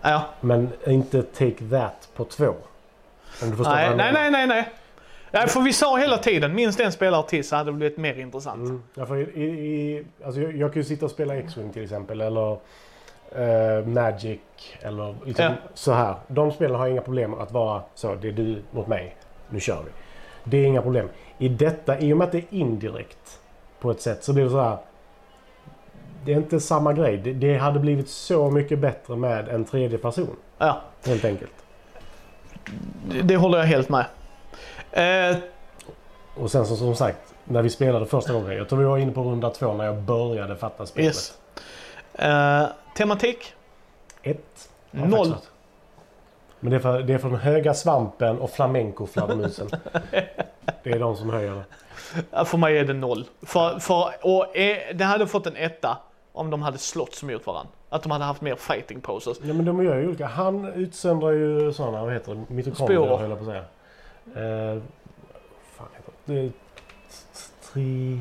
Ja. 0.02 0.25
Men 0.40 0.69
inte 0.87 1.22
Take 1.22 1.69
That 1.70 2.08
på 2.16 2.25
två. 2.25 2.54
Om 3.43 3.50
du 3.50 3.56
förstår 3.56 3.75
Nej, 3.75 3.96
nej, 3.96 4.12
nej, 4.12 4.31
nej, 4.31 4.46
nej. 4.46 4.72
Nej, 5.31 5.49
för 5.49 5.61
vi 5.61 5.72
sa 5.72 5.96
hela 5.96 6.19
tiden, 6.19 6.54
minst 6.54 6.81
en 6.81 6.93
spelare 6.93 7.28
till 7.28 7.49
så 7.49 7.56
hade 7.56 7.70
det 7.70 7.76
blivit 7.76 7.99
mer 7.99 8.19
intressant. 8.19 8.69
Mm. 8.69 8.82
Ja, 8.94 9.06
för 9.06 9.38
i, 9.38 9.43
i, 9.43 10.04
alltså 10.25 10.40
jag, 10.40 10.56
jag 10.56 10.72
kan 10.72 10.82
ju 10.82 10.84
sitta 10.88 11.04
och 11.04 11.11
spela 11.11 11.37
X-Wing 11.37 11.72
till 11.72 11.82
exempel. 11.82 12.20
Eller 12.20 12.58
eh, 13.32 13.86
Magic. 13.86 14.40
Eller 14.80 15.14
liksom 15.25 15.44
Ja. 15.44 15.52
så 15.75 15.92
här. 15.92 16.14
De 16.28 16.52
spelen 16.52 16.76
har 16.76 16.88
inga 16.88 17.00
problem 17.00 17.34
att 17.34 17.52
vara 17.52 17.82
så. 17.94 18.14
Det 18.14 18.28
är 18.28 18.32
du 18.32 18.62
mot 18.70 18.86
mig. 18.86 19.16
Nu 19.48 19.60
kör 19.60 19.82
vi. 19.85 19.90
Det 20.44 20.56
är 20.58 20.64
inga 20.64 20.82
problem. 20.82 21.08
I 21.38 21.49
detta, 21.49 21.99
i 21.99 22.12
och 22.12 22.16
med 22.16 22.25
att 22.25 22.32
det 22.32 22.38
är 22.38 22.44
indirekt 22.50 23.40
på 23.80 23.90
ett 23.90 24.00
sätt 24.00 24.25
så 24.25 24.32
blir 24.32 24.44
det 24.44 24.50
så 24.50 24.61
här. 24.61 24.76
Det 26.25 26.32
är 26.32 26.37
inte 26.37 26.61
samma 26.61 26.92
grej. 26.92 27.16
Det, 27.16 27.32
det 27.32 27.56
hade 27.58 27.78
blivit 27.80 28.08
så 28.08 28.50
mycket 28.50 28.78
bättre 28.78 29.16
med 29.16 29.49
en 29.49 29.64
tredje 29.64 29.99
person. 29.99 30.37
Ja, 30.58 30.80
Helt 31.06 31.25
enkelt. 31.25 31.52
det, 33.11 33.23
det 33.23 33.37
håller 33.37 33.58
jag 33.58 33.64
helt 33.66 33.88
med. 33.88 34.04
Eh, 34.92 35.37
Och 36.37 36.50
sen 36.50 36.66
så, 36.66 36.76
som 36.76 36.94
sagt. 36.94 37.35
När 37.44 37.62
vi 37.62 37.70
spelade 37.70 38.06
första 38.06 38.32
gången. 38.32 38.56
Jag 38.56 38.68
tror 38.68 38.78
vi 38.78 38.85
var 38.85 38.99
inne 38.99 39.12
på 39.12 39.23
runda 39.23 39.50
två 39.50 39.75
när 39.75 39.85
jag 39.85 39.97
började 39.97 40.56
fatta 40.56 40.87
spelet. 40.87 41.06
yes. 41.06 41.38
Eh, 42.14 42.64
tematik? 42.99 43.55
Ett. 44.23 44.71
Noll. 44.90 45.35
Men 46.61 46.71
det 46.71 46.76
är, 46.76 46.81
för, 46.81 47.02
det 47.02 47.14
är 47.14 47.19
för 47.19 47.28
den 47.28 47.38
höga 47.38 47.75
svampen 47.75 48.38
och 48.38 48.50
flamenco-fladdermusen. 48.50 49.69
det 50.83 50.90
är 50.90 50.99
de 50.99 51.17
som 51.17 51.31
höjer 51.31 51.55
det. 51.55 51.64
Ja, 52.31 52.45
För 52.45 52.59
mig 52.59 52.78
är 52.78 52.85
det 52.85 52.93
noll. 52.93 53.25
För, 53.43 53.78
för, 53.78 54.12
och 54.23 54.57
eh, 54.57 54.95
det 54.95 55.05
hade 55.05 55.26
fått 55.26 55.47
en 55.47 55.57
etta 55.57 55.99
om 56.33 56.50
de 56.50 56.62
hade 56.62 56.78
slått 56.78 57.23
mot 57.23 57.47
varandra. 57.47 57.73
Att 57.88 58.02
de 58.02 58.12
hade 58.12 58.25
haft 58.25 58.40
mer 58.40 58.57
fighting 58.57 59.00
poses. 59.00 59.38
Ja 59.43 59.55
men 59.55 59.64
de 59.64 59.85
gör 59.85 59.97
ju 59.97 60.09
olika. 60.09 60.26
Han 60.26 60.64
utsöndrar 60.73 61.31
ju 61.31 61.73
sådana, 61.73 62.05
vad 62.05 62.12
heter 62.12 62.35
det? 62.35 62.55
Mitokondrier 62.55 63.17
höll 63.17 63.31
jag 63.31 63.38
på 63.38 63.45
att 63.45 63.50
säga. 63.50 63.64
Eh, 64.75 64.83
fan 65.76 65.88
heter 65.97 66.12
det? 66.25 66.35
är 66.35 66.52
Tri... 67.73 68.21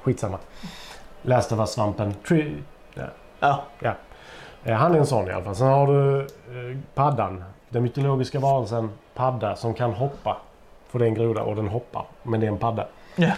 Skitsamma. 0.00 0.38
Last 1.22 1.52
of 1.52 1.58
Us-svampen. 1.58 2.14
Tri... 2.28 2.54
Ja, 3.40 3.64
Eh, 4.64 4.74
han 4.74 4.94
är 4.94 4.98
en 4.98 5.06
sån 5.06 5.28
i 5.28 5.32
alla 5.32 5.44
fall. 5.44 5.56
Sen 5.56 5.66
har 5.66 5.86
du 5.86 6.20
eh, 6.20 6.78
paddan. 6.94 7.44
Den 7.68 7.82
mytologiska 7.82 8.40
varelsen 8.40 8.90
padda 9.14 9.56
som 9.56 9.74
kan 9.74 9.92
hoppa. 9.92 10.36
För 10.88 10.98
det 10.98 11.04
är 11.04 11.08
en 11.08 11.14
groda 11.14 11.42
och 11.42 11.56
den 11.56 11.68
hoppar. 11.68 12.04
Men 12.22 12.40
det 12.40 12.46
är 12.46 12.48
en 12.48 12.58
padda. 12.58 12.86
Ja. 13.16 13.32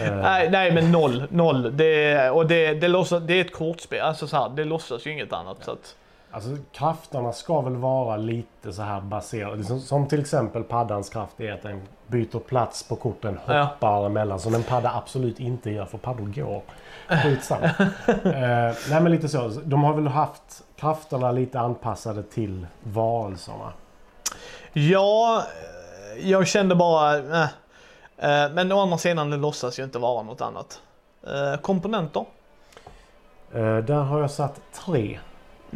Eh, 0.00 0.16
nej, 0.22 0.50
nej 0.50 0.72
men 0.72 0.92
noll. 0.92 1.24
Noll. 1.30 1.76
Det, 1.76 2.30
och 2.30 2.46
det, 2.46 2.74
det, 2.74 2.88
låtsas, 2.88 3.22
det 3.22 3.34
är 3.34 3.40
ett 3.40 3.52
kortspel. 3.52 4.00
Alltså 4.00 4.26
så 4.26 4.36
här, 4.36 4.48
det 4.48 4.64
låtsas 4.64 5.06
ju 5.06 5.10
inget 5.10 5.32
annat. 5.32 5.64
Så 5.64 5.70
att, 5.70 5.96
Alltså 6.36 6.56
krafterna 6.72 7.32
ska 7.32 7.60
väl 7.60 7.76
vara 7.76 8.16
lite 8.16 8.72
så 8.72 8.82
här 8.82 9.00
baserade. 9.00 9.64
Som, 9.64 9.80
som 9.80 10.08
till 10.08 10.20
exempel 10.20 10.62
paddans 10.62 11.08
kraft 11.10 11.40
är 11.40 11.52
att 11.52 11.62
den 11.62 11.82
byter 12.06 12.38
plats 12.38 12.88
på 12.88 12.96
korten, 12.96 13.38
Ja. 13.46 13.62
hoppar 13.62 14.06
emellan. 14.06 14.40
Som 14.40 14.54
en 14.54 14.62
padda 14.62 14.90
absolut 14.94 15.40
inte 15.40 15.70
gör 15.70 15.84
för 15.84 15.98
paddor 15.98 16.26
går. 16.26 16.62
Skitsamma. 17.22 17.64
eh, 18.06 18.74
nej 18.90 19.00
men 19.00 19.04
lite 19.12 19.28
så. 19.28 19.48
De 19.64 19.84
har 19.84 19.94
väl 19.94 20.06
haft 20.06 20.64
krafterna 20.76 21.32
lite 21.32 21.60
anpassade 21.60 22.22
till 22.22 22.66
varelserna. 22.82 23.72
ja, 24.72 25.42
eh, 26.16 26.30
jag 26.30 26.46
kände 26.46 26.74
bara... 26.74 27.16
Eh, 27.16 27.42
eh, 28.18 28.50
men 28.52 28.72
å 28.72 28.80
andra 28.80 28.98
sidan, 28.98 29.30
det 29.30 29.36
låtsas 29.36 29.78
ju 29.78 29.84
inte 29.84 29.98
vara 29.98 30.22
något 30.22 30.40
annat. 30.40 30.80
Eh, 31.26 31.60
komponenter? 31.60 32.24
Eh, 33.54 33.76
där 33.76 34.02
har 34.02 34.20
jag 34.20 34.30
satt 34.30 34.60
tre. 34.86 35.18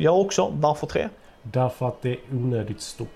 Jag 0.02 0.20
också. 0.20 0.52
Varför 0.54 0.86
tre? 0.86 1.08
Därför 1.42 1.88
att 1.88 2.02
det 2.02 2.10
är 2.10 2.18
onödigt 2.32 2.80
stort. 2.80 3.08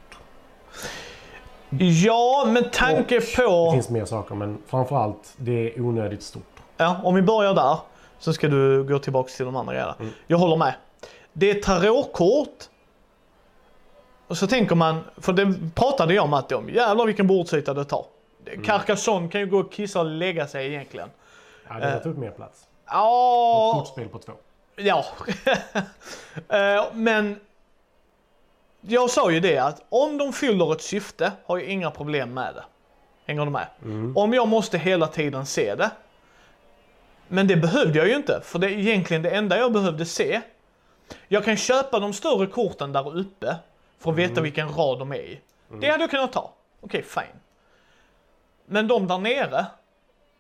Ja, 1.79 2.45
med 2.49 2.73
tanke 2.73 3.15
Det 3.21 3.37
på... 3.37 3.71
finns 3.73 3.91
mer 3.91 4.05
saker 4.05 4.35
men 4.35 4.59
framförallt 4.67 5.35
det 5.37 5.75
är 5.77 5.81
onödigt 5.81 6.23
stort. 6.23 6.43
Ja, 6.77 6.97
om 7.05 7.15
vi 7.15 7.23
börjar 7.23 7.55
där 7.55 7.79
så 8.19 8.33
ska 8.33 8.49
du 8.49 8.85
gå 8.85 8.99
tillbaka 8.99 9.29
till 9.37 9.45
de 9.45 9.57
andra 9.57 9.73
grejerna. 9.73 9.95
Mm. 10.01 10.13
Jag 10.27 10.39
håller 10.39 10.57
med. 10.57 10.75
Det 11.33 11.51
är 11.51 11.55
tarotkort. 11.63 12.65
Och 14.27 14.37
så 14.37 14.47
tänker 14.47 14.75
man, 14.75 15.01
för 15.17 15.33
det 15.33 15.55
pratade 15.75 16.15
jag 16.15 16.23
med 16.23 16.31
Matti 16.31 16.55
om, 16.55 16.69
jävlar 16.69 17.07
vilken 17.07 17.27
bordsyta 17.27 17.75
det 17.75 17.85
tar. 17.85 18.05
Mm. 18.47 18.65
Carcassonne 18.65 19.29
kan 19.29 19.41
ju 19.41 19.47
gå 19.47 19.59
och 19.59 19.73
kissa 19.73 20.01
och 20.01 20.07
lägga 20.07 20.47
sig 20.47 20.67
egentligen. 20.69 21.09
Ja, 21.69 21.75
det 21.75 21.87
Eh. 21.87 21.93
har 21.93 21.99
tagit 22.01 22.19
mer 22.19 22.31
plats. 22.31 22.61
Och 22.63 22.91
ett 22.91 22.93
Ja, 22.93 23.73
kortspel 23.79 24.09
på 24.09 24.19
två. 24.19 24.33
Ja. 24.77 25.05
Eh, 26.49 26.85
Men 26.93 27.41
jag 28.81 29.11
sa 29.11 29.31
ju 29.31 29.41
det 29.41 29.59
att 29.59 29.83
om 29.89 30.19
de 30.19 30.33
fyller 30.33 30.73
ett 30.73 30.83
syfte 30.83 31.33
har 31.47 31.59
jag 31.59 31.69
inga 31.69 31.91
problem 31.91 32.35
med 32.35 32.55
det. 32.55 32.65
Hänger 33.27 33.45
du 33.45 33.51
med? 33.51 33.67
Mm. 33.83 34.17
Om 34.17 34.35
jag 34.35 34.49
måste 34.49 34.79
hela 34.79 35.07
tiden 35.07 35.47
se 35.47 35.75
det. 35.75 35.91
Men 37.29 37.47
det 37.47 37.57
behövde 37.57 37.99
jag 37.99 38.09
ju 38.09 38.17
inte, 38.17 38.41
för 38.45 38.59
det 38.59 38.67
är 38.67 38.79
egentligen 38.79 39.23
det 39.23 39.31
enda 39.31 39.59
jag 39.59 39.73
behövde 39.73 40.07
se. 40.07 40.41
Jag 41.29 41.45
kan 41.45 41.57
köpa 41.57 41.99
de 42.01 42.13
större 42.13 42.47
korten 42.47 42.93
där 42.93 43.17
uppe 43.19 43.57
för 43.99 44.11
att 44.11 44.17
veta 44.17 44.41
vilken 44.41 44.69
rad 44.69 44.99
de 44.99 45.13
är 45.13 45.17
i. 45.17 45.41
Det 45.81 45.89
hade 45.91 46.03
jag 46.03 46.11
kunnat 46.11 46.33
ta. 46.33 46.53
Okej, 46.81 47.03
fine. 47.03 47.41
Men 48.67 48.89
de 48.89 49.07
där 49.07 49.19
nere, 49.19 49.67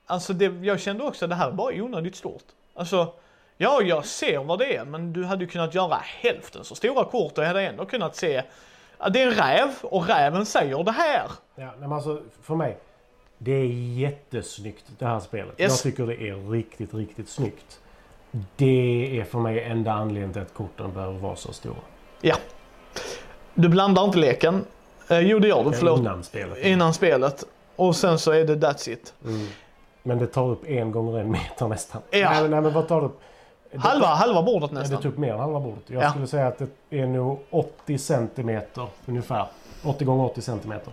alltså 0.06 0.32
det, 0.32 0.44
jag 0.66 0.80
kände 0.80 1.04
också 1.04 1.24
att 1.24 1.28
det 1.28 1.34
här 1.34 1.48
är 1.48 1.52
bara 1.52 1.74
onödigt 1.74 2.16
stort. 2.16 2.44
Alltså, 2.74 3.12
ja, 3.56 3.82
jag 3.82 4.04
ser 4.04 4.38
vad 4.38 4.58
det 4.58 4.76
är, 4.76 4.84
men 4.84 5.12
du 5.12 5.24
hade 5.24 5.44
ju 5.44 5.50
kunnat 5.50 5.74
göra 5.74 5.98
hälften 6.02 6.64
så 6.64 6.74
stora 6.74 7.04
kort 7.04 7.38
och 7.38 7.44
jag 7.44 7.48
hade 7.48 7.62
ändå 7.62 7.84
kunnat 7.86 8.16
se 8.16 8.42
att 8.98 9.12
det 9.12 9.22
är 9.22 9.26
en 9.26 9.34
räv 9.34 9.68
och 9.82 10.08
räven 10.08 10.46
säger 10.46 10.84
det 10.84 10.92
här. 10.92 11.30
Ja, 11.54 11.72
men 11.78 11.92
alltså 11.92 12.22
för 12.42 12.54
mig. 12.54 12.78
Det 13.38 13.52
är 13.52 13.66
jättesnyggt 13.98 14.84
det 14.98 15.06
här 15.06 15.20
spelet. 15.20 15.60
Yes. 15.60 15.84
Jag 15.84 15.92
tycker 15.92 16.06
det 16.06 16.28
är 16.28 16.50
riktigt, 16.50 16.94
riktigt 16.94 17.28
snyggt. 17.28 17.80
Det 18.56 19.20
är 19.20 19.24
för 19.24 19.38
mig 19.38 19.62
enda 19.62 19.92
anledningen 19.92 20.32
till 20.32 20.42
att 20.42 20.54
korten 20.54 20.92
behöver 20.92 21.18
vara 21.18 21.36
så 21.36 21.52
stora. 21.52 21.76
Ja. 22.20 22.36
Du 23.54 23.68
blandar 23.68 24.04
inte 24.04 24.18
leken. 24.18 24.64
Eh, 25.08 25.18
jo, 25.18 25.38
det 25.38 25.48
gör 25.48 25.64
du. 25.64 25.72
Förlåt. 25.72 26.00
Innan 26.00 26.24
spelet. 26.24 26.58
Innan 26.58 26.94
spelet. 26.94 27.44
Och 27.76 27.96
sen 27.96 28.18
så 28.18 28.32
är 28.32 28.44
det 28.44 28.54
that's 28.54 28.90
it. 28.90 29.14
Mm. 29.24 29.46
Men 30.02 30.18
det 30.18 30.26
tar 30.26 30.48
upp 30.48 30.66
en 30.66 30.92
gånger 30.92 31.18
en 31.18 31.30
meter 31.30 31.68
nästan. 31.68 32.02
Ja. 32.10 32.30
Nej, 32.30 32.48
nej 32.48 32.60
men 32.60 32.72
vad 32.72 32.88
tar 32.88 33.00
det 33.00 33.06
upp? 33.06 33.20
Det- 33.74 33.80
Halva, 33.80 34.06
halva 34.06 34.42
bordet 34.42 34.70
Ja, 34.70 34.74
det 34.74 34.80
nästan. 34.80 35.02
tog 35.02 35.12
upp 35.12 35.18
mer 35.18 35.32
än 35.32 35.38
halva 35.40 35.60
bordet. 35.60 35.82
Jag 35.86 36.02
Ja. 36.04 36.10
skulle 36.10 36.26
säga 36.26 36.46
att 36.46 36.58
det 36.88 36.98
är 37.00 37.06
nog 37.06 37.38
80 37.50 37.98
centimeter 37.98 38.86
ungefär. 39.06 39.46
80 39.84 40.04
gånger 40.04 40.24
80 40.24 40.42
centimeter. 40.42 40.92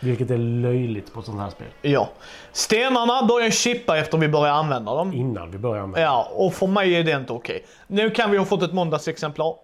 Vilket 0.00 0.30
är 0.30 0.38
löjligt 0.38 1.12
på 1.14 1.20
ett 1.20 1.26
sånt 1.26 1.40
här 1.40 1.50
spel. 1.50 1.66
Ja. 1.82 2.08
Stenarna 2.52 3.26
börjar 3.26 3.50
chippa 3.50 3.98
efter 3.98 4.18
vi 4.18 4.28
börjar 4.28 4.54
använda 4.54 4.94
dem. 4.94 5.12
Innan 5.12 5.50
vi 5.50 5.58
börjar 5.58 5.86
med. 5.86 6.02
Ja, 6.02 6.28
och 6.34 6.54
för 6.54 6.66
mig 6.66 6.94
är 6.94 7.04
det 7.04 7.12
inte 7.12 7.32
okej. 7.32 7.64
Nu 7.86 8.10
kan 8.10 8.30
vi 8.30 8.36
ha 8.38 8.44
fått 8.44 8.62
ett 8.62 8.72
måndagsexemplar. 8.72 9.54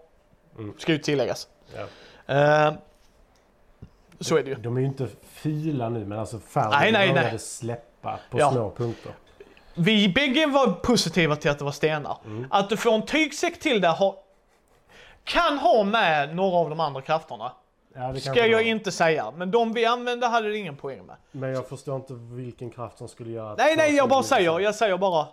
Mm. 0.59 0.73
Ska 0.79 0.93
ju 0.93 0.99
tilläggas. 0.99 1.49
Ja. 1.77 2.35
Eh, 2.35 2.73
så 4.21 4.37
är 4.37 4.43
det 4.43 4.51
ju. 4.51 4.55
De 4.57 4.77
är 4.77 4.81
ju 4.81 4.87
inte 4.87 5.07
fula 5.33 5.89
nu 5.89 6.05
men 6.07 6.19
alltså 6.19 6.39
färgen 6.39 6.71
Nej, 6.71 6.93
nej, 6.93 7.09
började 7.09 7.29
nej. 7.31 7.39
släppa 7.39 8.19
på 8.31 8.39
Ja. 8.41 8.51
små 8.53 8.71
punkter. 8.71 9.13
Vi 9.79 10.09
bägge 10.09 10.47
var 10.47 10.67
positiva 10.73 11.37
till 11.37 11.51
att 11.51 11.59
det 11.59 11.65
var 11.65 11.73
stenar. 11.73 12.19
Mm. 12.25 12.47
Att 12.51 12.69
du 12.69 12.77
får 12.77 12.93
en 12.93 13.03
tygsäck 13.03 13.61
till 13.61 13.81
det 13.81 13.89
har, 13.89 14.15
kan 15.25 15.59
ha 15.59 15.85
med 15.85 16.37
några 16.37 16.57
av 16.57 16.71
de 16.71 16.81
andra 16.81 17.01
krafterna. 17.01 17.53
Ja, 17.95 18.13
det 18.13 18.21
Ska 18.21 18.47
jag 18.47 18.57
var. 18.59 18.65
inte 18.65 18.93
säga. 18.93 19.31
Men 19.37 19.51
de 19.51 19.73
vi 19.73 19.85
använde 19.87 20.27
hade 20.27 20.49
det 20.49 20.57
ingen 20.59 20.77
poäng 20.77 21.07
med. 21.07 21.17
Men 21.33 21.51
jag 21.51 21.69
förstår 21.69 21.97
inte 21.97 22.15
vilken 22.15 22.71
kraft 22.71 22.99
som 22.99 23.09
skulle 23.09 23.31
göra. 23.31 23.55
Nej, 23.59 23.77
nej, 23.77 23.95
jag 23.97 24.09
bara 24.09 24.23
säger. 24.23 24.61
Jag 24.61 24.75
säger 24.75 24.97
bara. 24.99 25.27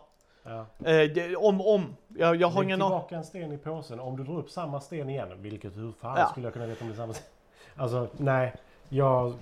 Ja. 0.43 0.59
Eh, 0.59 1.09
det, 1.11 1.35
om, 1.35 1.61
om. 1.61 1.95
Jag, 2.07 2.35
jag 2.35 2.47
har 2.47 2.63
ingen 2.63 2.79
tillbaka 2.79 3.15
en 3.15 3.23
sten 3.25 3.51
i 3.51 3.57
påsen. 3.57 3.99
Om 3.99 4.17
du 4.17 4.23
drar 4.23 4.37
upp 4.39 4.49
samma 4.49 4.79
sten 4.81 5.09
igen, 5.09 5.27
vilket 5.37 5.77
hur 5.77 5.93
fan 6.01 6.15
Ja. 6.19 6.27
skulle 6.31 6.45
jag 6.45 6.53
kunna 6.53 6.65
veta 6.65 6.81
om 6.81 6.87
det 6.89 6.93
är 6.95 6.97
samma 6.97 7.13
sten? 7.13 7.25
Alltså, 7.77 8.07
nej. 8.17 8.53
Jag... 8.89 9.33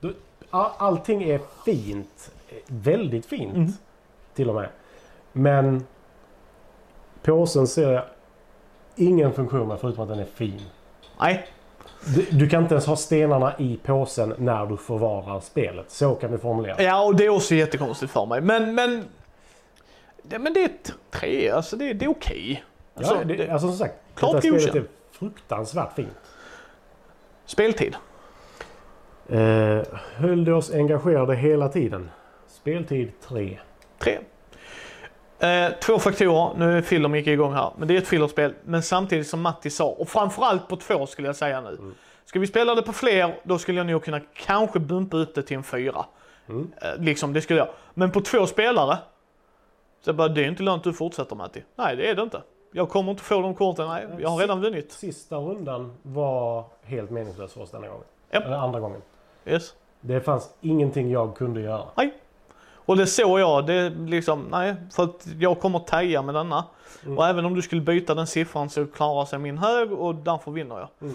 du- 0.00 0.16
all- 0.50 0.70
Allting 0.78 1.22
är 1.22 1.40
fint. 1.64 2.30
Väldigt 2.66 3.26
fint. 3.26 3.54
Mm. 3.54 3.72
Till 4.34 4.48
och 4.48 4.54
med. 4.54 4.68
Men 5.32 5.86
påsen 7.22 7.66
ser 7.66 7.92
jag 7.92 8.04
ingen 8.96 9.32
funktion 9.32 9.68
med 9.68 9.80
förutom 9.80 10.02
att 10.02 10.08
den 10.08 10.18
är 10.18 10.24
fin. 10.24 10.60
Nej. 11.20 11.46
Du, 12.14 12.26
du 12.30 12.48
kan 12.48 12.62
inte 12.62 12.74
ens 12.74 12.86
ha 12.86 12.96
stenarna 12.96 13.54
i 13.58 13.80
påsen 13.84 14.34
när 14.38 14.66
du 14.66 14.76
förvarar 14.76 15.40
spelet. 15.40 15.90
Så 15.90 16.14
kan 16.14 16.32
vi 16.32 16.38
formulera 16.38 16.82
Ja, 16.82 17.04
och 17.04 17.16
det 17.16 17.24
är 17.24 17.28
också 17.28 17.54
jättekonstigt 17.54 18.12
för 18.12 18.26
mig. 18.26 18.40
Men, 18.40 18.74
men. 18.74 19.04
Det, 20.22 20.38
men 20.38 20.52
det 20.52 20.62
är 20.62 20.70
tre. 21.10 21.50
Alltså 21.50 21.76
det, 21.76 21.92
det 21.92 22.04
är 22.04 22.10
okej. 22.10 22.64
Alltså, 22.94 23.14
ja, 23.14 23.24
det, 23.24 23.50
alltså 23.50 23.68
som 23.68 23.76
sagt, 23.76 23.94
klart 24.14 24.38
spelet 24.38 24.64
godkänt. 24.64 24.76
är 24.76 25.18
fruktansvärt 25.18 25.92
fint. 25.92 26.16
speltid. 27.44 27.96
Eh, 29.28 29.82
höll 30.14 30.44
det 30.44 30.54
oss 30.54 30.70
engagerade 30.70 31.34
hela 31.36 31.68
tiden? 31.68 32.10
Speltid 32.46 33.12
3. 33.20 33.58
Tre. 34.00 34.18
Eh, 35.38 35.72
två 35.80 35.98
faktorer. 35.98 36.58
Nu 36.58 36.78
är 36.78 36.82
Filler 36.82 37.08
mycket 37.08 37.30
igång 37.30 37.52
här. 37.52 37.70
Men 37.76 37.88
det 37.88 37.94
är 37.94 37.98
ett 37.98 38.08
fillerspel. 38.08 38.54
Men 38.64 38.82
samtidigt 38.82 39.28
som 39.28 39.40
Matti 39.40 39.70
sa, 39.70 39.86
och 39.86 40.08
framförallt 40.08 40.68
på 40.68 40.76
två 40.76 41.06
skulle 41.06 41.28
jag 41.28 41.36
säga 41.36 41.60
nu. 41.60 41.68
Mm. 41.68 41.94
Ska 42.24 42.38
vi 42.38 42.46
spela 42.46 42.74
det 42.74 42.82
på 42.82 42.92
fler, 42.92 43.40
då 43.42 43.58
skulle 43.58 43.78
jag 43.78 43.86
nog 43.86 44.04
kunna 44.04 44.20
kanske 44.34 44.78
bumpa 44.78 45.16
upp 45.16 45.34
det 45.34 45.42
till 45.42 45.56
en 45.56 45.62
fyra. 45.62 46.04
Mm. 46.48 46.72
Eh, 46.82 47.02
liksom, 47.02 47.32
det 47.32 47.40
skulle 47.40 47.58
jag. 47.58 47.68
Men 47.94 48.10
på 48.10 48.20
två 48.20 48.46
spelare, 48.46 48.98
så 50.04 50.12
bara, 50.12 50.28
det 50.28 50.44
är 50.44 50.48
inte 50.48 50.62
lönt 50.62 50.84
du 50.84 50.92
fortsätter 50.92 51.36
Matti. 51.36 51.62
Nej, 51.76 51.96
det 51.96 52.10
är 52.10 52.14
det 52.14 52.22
inte. 52.22 52.42
Jag 52.72 52.88
kommer 52.88 53.10
inte 53.10 53.22
få 53.22 53.40
de 53.40 53.54
korten, 53.54 53.88
nej. 53.88 54.06
Jag 54.18 54.28
har 54.28 54.38
redan 54.38 54.60
vunnit. 54.60 54.92
Sista 54.92 55.36
rundan 55.36 55.92
var 56.02 56.64
helt 56.82 57.10
meningslös 57.10 57.52
för 57.52 57.60
oss 57.60 57.70
denna 57.70 57.88
gången. 57.88 58.04
Japp. 58.30 58.44
Eller 58.44 58.56
andra 58.56 58.80
gången. 58.80 59.02
Yes. 59.46 59.74
Det 60.00 60.20
fanns 60.20 60.50
ingenting 60.60 61.10
jag 61.10 61.36
kunde 61.36 61.60
göra. 61.60 61.84
Och 62.84 62.96
det 62.96 63.06
såg 63.06 63.40
jag, 63.40 63.66
det 63.66 63.74
är 63.74 63.90
liksom, 63.90 64.48
nej, 64.50 64.74
för 64.92 65.04
att 65.04 65.26
jag 65.38 65.60
kommer 65.60 65.78
taja 65.78 66.22
med 66.22 66.34
denna. 66.34 66.64
Mm. 67.04 67.18
Och 67.18 67.26
även 67.26 67.44
om 67.44 67.54
du 67.54 67.62
skulle 67.62 67.80
byta 67.80 68.14
den 68.14 68.26
siffran 68.26 68.70
så 68.70 68.86
klarar 68.86 69.24
sig 69.24 69.38
min 69.38 69.58
hög 69.58 69.92
och 69.92 70.14
därför 70.14 70.50
vinner 70.50 70.78
jag. 70.78 70.88
Mm. 71.00 71.14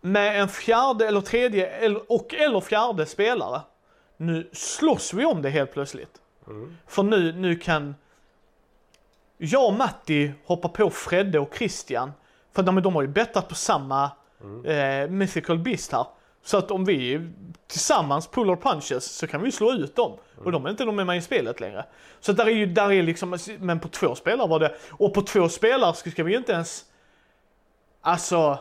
Med 0.00 0.40
en 0.40 0.48
fjärde 0.48 1.08
eller 1.08 1.20
tredje 1.20 1.66
eller, 1.66 2.12
och 2.12 2.34
eller 2.34 2.60
fjärde 2.60 3.06
spelare, 3.06 3.60
nu 4.16 4.50
slåss 4.52 5.14
vi 5.14 5.24
om 5.24 5.42
det 5.42 5.50
helt 5.50 5.72
plötsligt. 5.72 6.20
Mm. 6.46 6.76
För 6.86 7.02
nu, 7.02 7.32
nu 7.32 7.56
kan 7.56 7.94
jag 9.38 9.66
och 9.66 9.74
Matti 9.74 10.32
hoppa 10.46 10.68
på 10.68 10.90
Fredde 10.90 11.38
och 11.38 11.54
Christian. 11.58 12.12
För 12.52 12.62
de, 12.62 12.82
de 12.82 12.94
har 12.94 13.02
ju 13.02 13.08
bettat 13.08 13.48
på 13.48 13.54
samma 13.54 14.10
Mm. 14.44 14.64
eh, 14.64 15.10
Mythical 15.10 15.58
Beast 15.58 15.92
här. 15.92 16.06
Så 16.44 16.56
att 16.56 16.70
om 16.70 16.84
vi 16.84 17.30
tillsammans 17.66 18.26
puller 18.26 18.56
punches 18.56 19.04
så 19.04 19.26
kan 19.26 19.42
vi 19.42 19.52
slå 19.52 19.72
ut 19.72 19.96
dem. 19.96 20.12
Och 20.44 20.52
de 20.52 20.66
är 20.66 20.70
inte 20.70 20.84
de 20.84 20.96
med 20.96 21.16
i 21.16 21.20
spelet 21.20 21.60
längre. 21.60 21.84
Så 22.20 22.32
där 22.32 22.46
är 22.46 22.50
ju, 22.50 22.66
där 22.66 22.92
är 22.92 23.02
liksom, 23.02 23.38
men 23.58 23.80
på 23.80 23.88
två 23.88 24.14
spelare 24.14 24.48
var 24.48 24.60
det, 24.60 24.74
och 24.90 25.14
på 25.14 25.22
två 25.22 25.48
spelare 25.48 25.94
ska 25.94 26.10
ska 26.10 26.24
vi 26.24 26.32
ju 26.32 26.38
inte 26.38 26.52
ens, 26.52 26.84
alltså, 28.00 28.58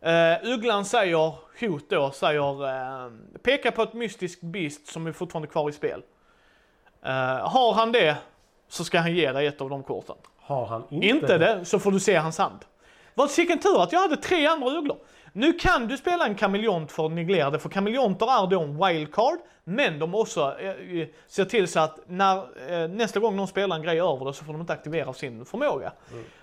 eh, 0.00 0.52
Ugglan 0.52 0.84
säger, 0.84 1.34
hot 1.60 1.90
då, 1.90 2.10
säger, 2.10 2.68
eh, 2.68 3.10
peka 3.42 3.72
på 3.72 3.82
ett 3.82 3.94
mystiskt 3.94 4.42
beast 4.42 4.86
som 4.86 5.06
är 5.06 5.12
fortfarande 5.12 5.48
kvar 5.48 5.70
i 5.70 5.72
spel. 5.72 6.02
Eh, 7.02 7.12
har 7.48 7.74
han 7.74 7.92
det 7.92 8.16
så 8.68 8.84
ska 8.84 8.98
han 8.98 9.14
ge 9.14 9.32
dig 9.32 9.46
ett 9.46 9.60
av 9.60 9.70
de 9.70 9.82
korten. 9.82 10.16
Har 10.40 10.66
han 10.66 10.84
inte, 10.90 11.06
Inte 11.06 11.38
det 11.38 11.64
så 11.64 11.78
får 11.78 11.92
du 11.92 12.00
se 12.00 12.16
hans 12.16 12.38
hand. 12.38 12.58
Vad 13.14 13.36
vilken 13.36 13.58
tur 13.58 13.82
att 13.82 13.92
jag 13.92 14.00
hade 14.00 14.16
tre 14.16 14.46
andra 14.46 14.70
ugglor. 14.70 14.96
Nu 15.36 15.52
kan 15.52 15.88
du 15.88 15.96
spela 15.96 16.26
en 16.26 16.34
kameleont 16.34 16.92
för 16.92 17.06
att 17.06 17.12
neglera 17.12 17.50
det, 17.50 17.58
för 17.58 17.68
kameleonter 17.68 18.26
är 18.26 18.46
då 18.46 18.60
en 18.60 18.86
wildcard, 18.86 19.38
men 19.64 19.98
de 19.98 20.14
också 20.14 20.56
eh, 20.60 21.00
eh, 21.00 21.08
ser 21.26 21.44
till 21.44 21.68
så 21.68 21.80
att 21.80 21.98
när, 22.06 22.36
eh, 22.72 22.88
nästa 22.88 23.20
gång 23.20 23.36
någon 23.36 23.48
spelar 23.48 23.76
en 23.76 23.82
grej 23.82 24.00
över 24.00 24.24
det 24.24 24.32
så 24.32 24.44
får 24.44 24.52
de 24.52 24.60
inte 24.60 24.72
aktivera 24.72 25.12
sin 25.12 25.44
förmåga. 25.44 25.92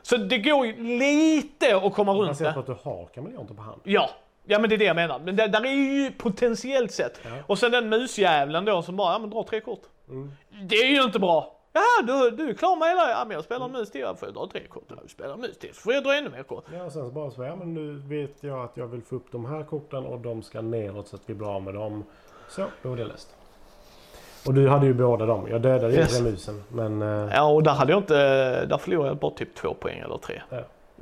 Så 0.02 0.18
det 0.18 0.38
går 0.38 0.66
ju 0.66 0.98
lite 1.00 1.76
att 1.76 1.94
komma 1.94 2.14
runt 2.14 2.28
Baserat 2.28 2.56
det. 2.56 2.64
på 2.64 2.72
att 2.72 2.84
du 2.84 2.90
har 2.90 3.06
kameleonter 3.06 3.54
på 3.54 3.62
hand. 3.62 3.82
Ja, 3.84 4.10
ja 4.46 4.60
men 4.60 4.70
det 4.70 4.76
är 4.76 4.78
det 4.78 4.86
jag 4.86 4.96
menar. 4.96 5.20
Men 5.20 5.36
det, 5.36 5.48
där 5.48 5.66
är 5.66 5.72
ju 5.72 6.12
potentiellt 6.12 6.92
sett. 6.92 7.20
Ja. 7.24 7.30
Och 7.48 7.60
sen 7.60 7.72
den 7.72 7.90
musjävlen 7.90 8.66
då 8.66 8.82
som 8.82 8.96
bara, 8.96 9.14
ja 9.14 9.20
men 9.20 9.30
dra 9.30 9.44
tre 9.44 9.62
kort. 9.62 9.82
Mm. 10.10 10.32
Det 10.62 10.76
är 10.76 10.88
ju 10.88 11.04
inte 11.04 11.20
bra. 11.20 11.53
Ja, 11.74 11.82
du, 12.08 12.32
du 12.32 12.50
är 12.50 12.54
klar 12.54 12.76
med 12.76 12.88
hela, 12.88 13.10
ja 13.10 13.26
men 13.28 13.36
jag 13.36 13.44
spelar 13.44 13.68
mus 13.70 13.92
till, 13.92 14.02
jag 14.02 14.20
får 14.20 14.28
jag 14.28 14.36
dra 14.36 14.48
tre 14.52 14.68
kort. 14.68 14.84
Jag 15.02 15.10
spelar 15.10 15.34
en 15.34 15.40
mus 15.42 15.58
till, 15.58 15.74
så 15.74 15.82
får 15.82 15.94
jag 15.94 16.04
dra 16.04 16.16
ännu 16.16 16.30
mer 16.30 16.44
kort. 16.44 16.66
Ja, 16.74 16.84
och 16.84 16.92
sen 16.92 17.06
så 17.06 17.12
bara 17.12 17.32
så, 17.32 17.44
ja 17.44 17.56
men 17.56 17.74
nu 17.74 17.94
vet 17.96 18.36
jag 18.44 18.60
att 18.64 18.78
jag 18.78 18.88
vill 18.88 19.02
få 19.02 19.16
upp 19.16 19.32
de 19.32 19.46
här 19.46 19.64
korten 19.64 20.06
och 20.06 20.20
de 20.20 20.44
ska 20.44 20.62
neråt 20.62 21.08
så 21.08 21.16
att 21.16 21.22
vi 21.26 21.34
blir 21.34 21.56
av 21.56 21.64
med 21.64 21.74
dem. 21.74 22.04
Så, 22.50 22.66
då 22.82 22.94
är 22.94 22.98
det 22.98 23.06
löst. 23.06 23.36
Och 24.48 24.54
du 24.54 24.70
hade 24.70 24.86
ju 24.86 24.94
båda 24.94 25.26
dem. 25.26 25.48
Jag 25.50 25.62
dödade 25.62 25.94
ju 25.94 26.00
Yes. 26.00 26.20
remusen. 26.20 26.64
Men 26.70 27.02
eh, 27.02 27.34
Ja, 27.36 27.44
och 27.52 27.64
där 27.64 27.72
hade 27.72 27.92
jag 27.92 28.00
inte, 28.00 28.16
där 28.66 28.78
förlorade 28.78 29.10
jag 29.10 29.18
bara 29.18 29.32
typ 29.32 29.56
två 29.56 29.74
poäng 29.74 30.00
eller 30.00 30.18
tre. 30.18 30.42
Ja. 30.50 30.58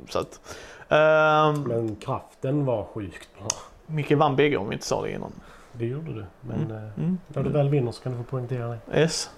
Så 0.08 0.18
att, 0.18 0.56
ehm, 0.88 1.62
Men 1.62 1.96
kraften 1.96 2.64
var 2.64 2.84
sjukt 2.84 3.28
bra. 3.38 3.46
Micke 3.86 4.12
vann 4.12 4.36
bägge 4.36 4.56
om 4.56 4.68
vi 4.68 4.74
inte 4.74 4.86
sa 4.86 5.02
det 5.02 5.10
innan. 5.10 5.32
Det 5.72 5.86
gjorde 5.86 6.12
du. 6.14 6.24
Men 6.40 6.70
eh, 6.70 6.98
Mm. 6.98 7.18
när 7.28 7.42
du 7.42 7.50
väl 7.50 7.68
vinner 7.68 7.92
så 7.92 8.02
kan 8.02 8.12
du 8.12 8.18
få 8.18 8.24
poängtera 8.24 8.68
det. 8.68 9.00
Yes. 9.00 9.30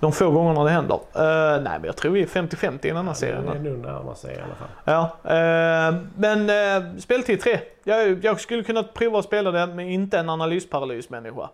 De 0.00 0.12
få 0.12 0.30
gångerna 0.30 0.64
det 0.64 0.70
händer. 0.70 0.94
Eh, 1.14 1.62
nej, 1.62 1.78
men 1.78 1.84
jag 1.84 1.96
tror 1.96 2.12
vi 2.12 2.22
är 2.22 2.26
50-50 2.26 2.86
i 2.86 2.88
den 2.88 2.96
här 2.96 3.04
Ja, 3.04 3.14
serien. 3.14 3.46
det 3.46 3.52
är 3.52 3.72
nog 3.72 3.78
närmar 3.78 4.14
sig 4.14 4.34
i 4.34 4.38
alla 4.38 4.54
fall. 4.54 4.68
Ja, 4.84 5.30
eh, 5.30 5.94
men 6.16 6.50
eh, 6.50 6.98
speltid 6.98 7.40
3. 7.40 7.60
Jag, 7.84 8.24
jag 8.24 8.40
skulle 8.40 8.62
kunna 8.62 8.82
prova 8.82 9.18
att 9.18 9.24
spela 9.24 9.50
det 9.50 9.66
med 9.66 9.92
inte 9.92 10.18
en 10.18 10.30
analysparalysmänniska. 10.30 11.50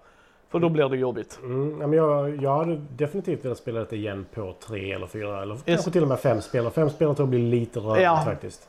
För 0.50 0.58
då 0.58 0.68
blir 0.68 0.88
det 0.88 0.96
jobbigt. 0.96 1.38
Mm, 1.42 1.76
men 1.78 1.92
jag, 1.92 2.42
jag 2.42 2.56
hade 2.58 2.76
definitivt 2.76 3.44
velat 3.44 3.58
spela 3.58 3.80
det 3.84 3.96
igen 3.96 4.26
på 4.34 4.54
tre 4.68 4.92
eller 4.92 5.06
fyra 5.06 5.42
eller 5.42 5.56
kanske 5.64 5.90
till 5.90 6.02
och 6.02 6.08
med 6.08 6.20
fem 6.20 6.40
spelare. 6.40 6.72
Fem 6.72 6.90
spelare 6.90 7.14
tror 7.16 7.24
jag 7.26 7.30
blir 7.30 7.50
lite 7.50 7.80
rörigt 7.80 8.02
Ja. 8.04 8.22
faktiskt. 8.24 8.68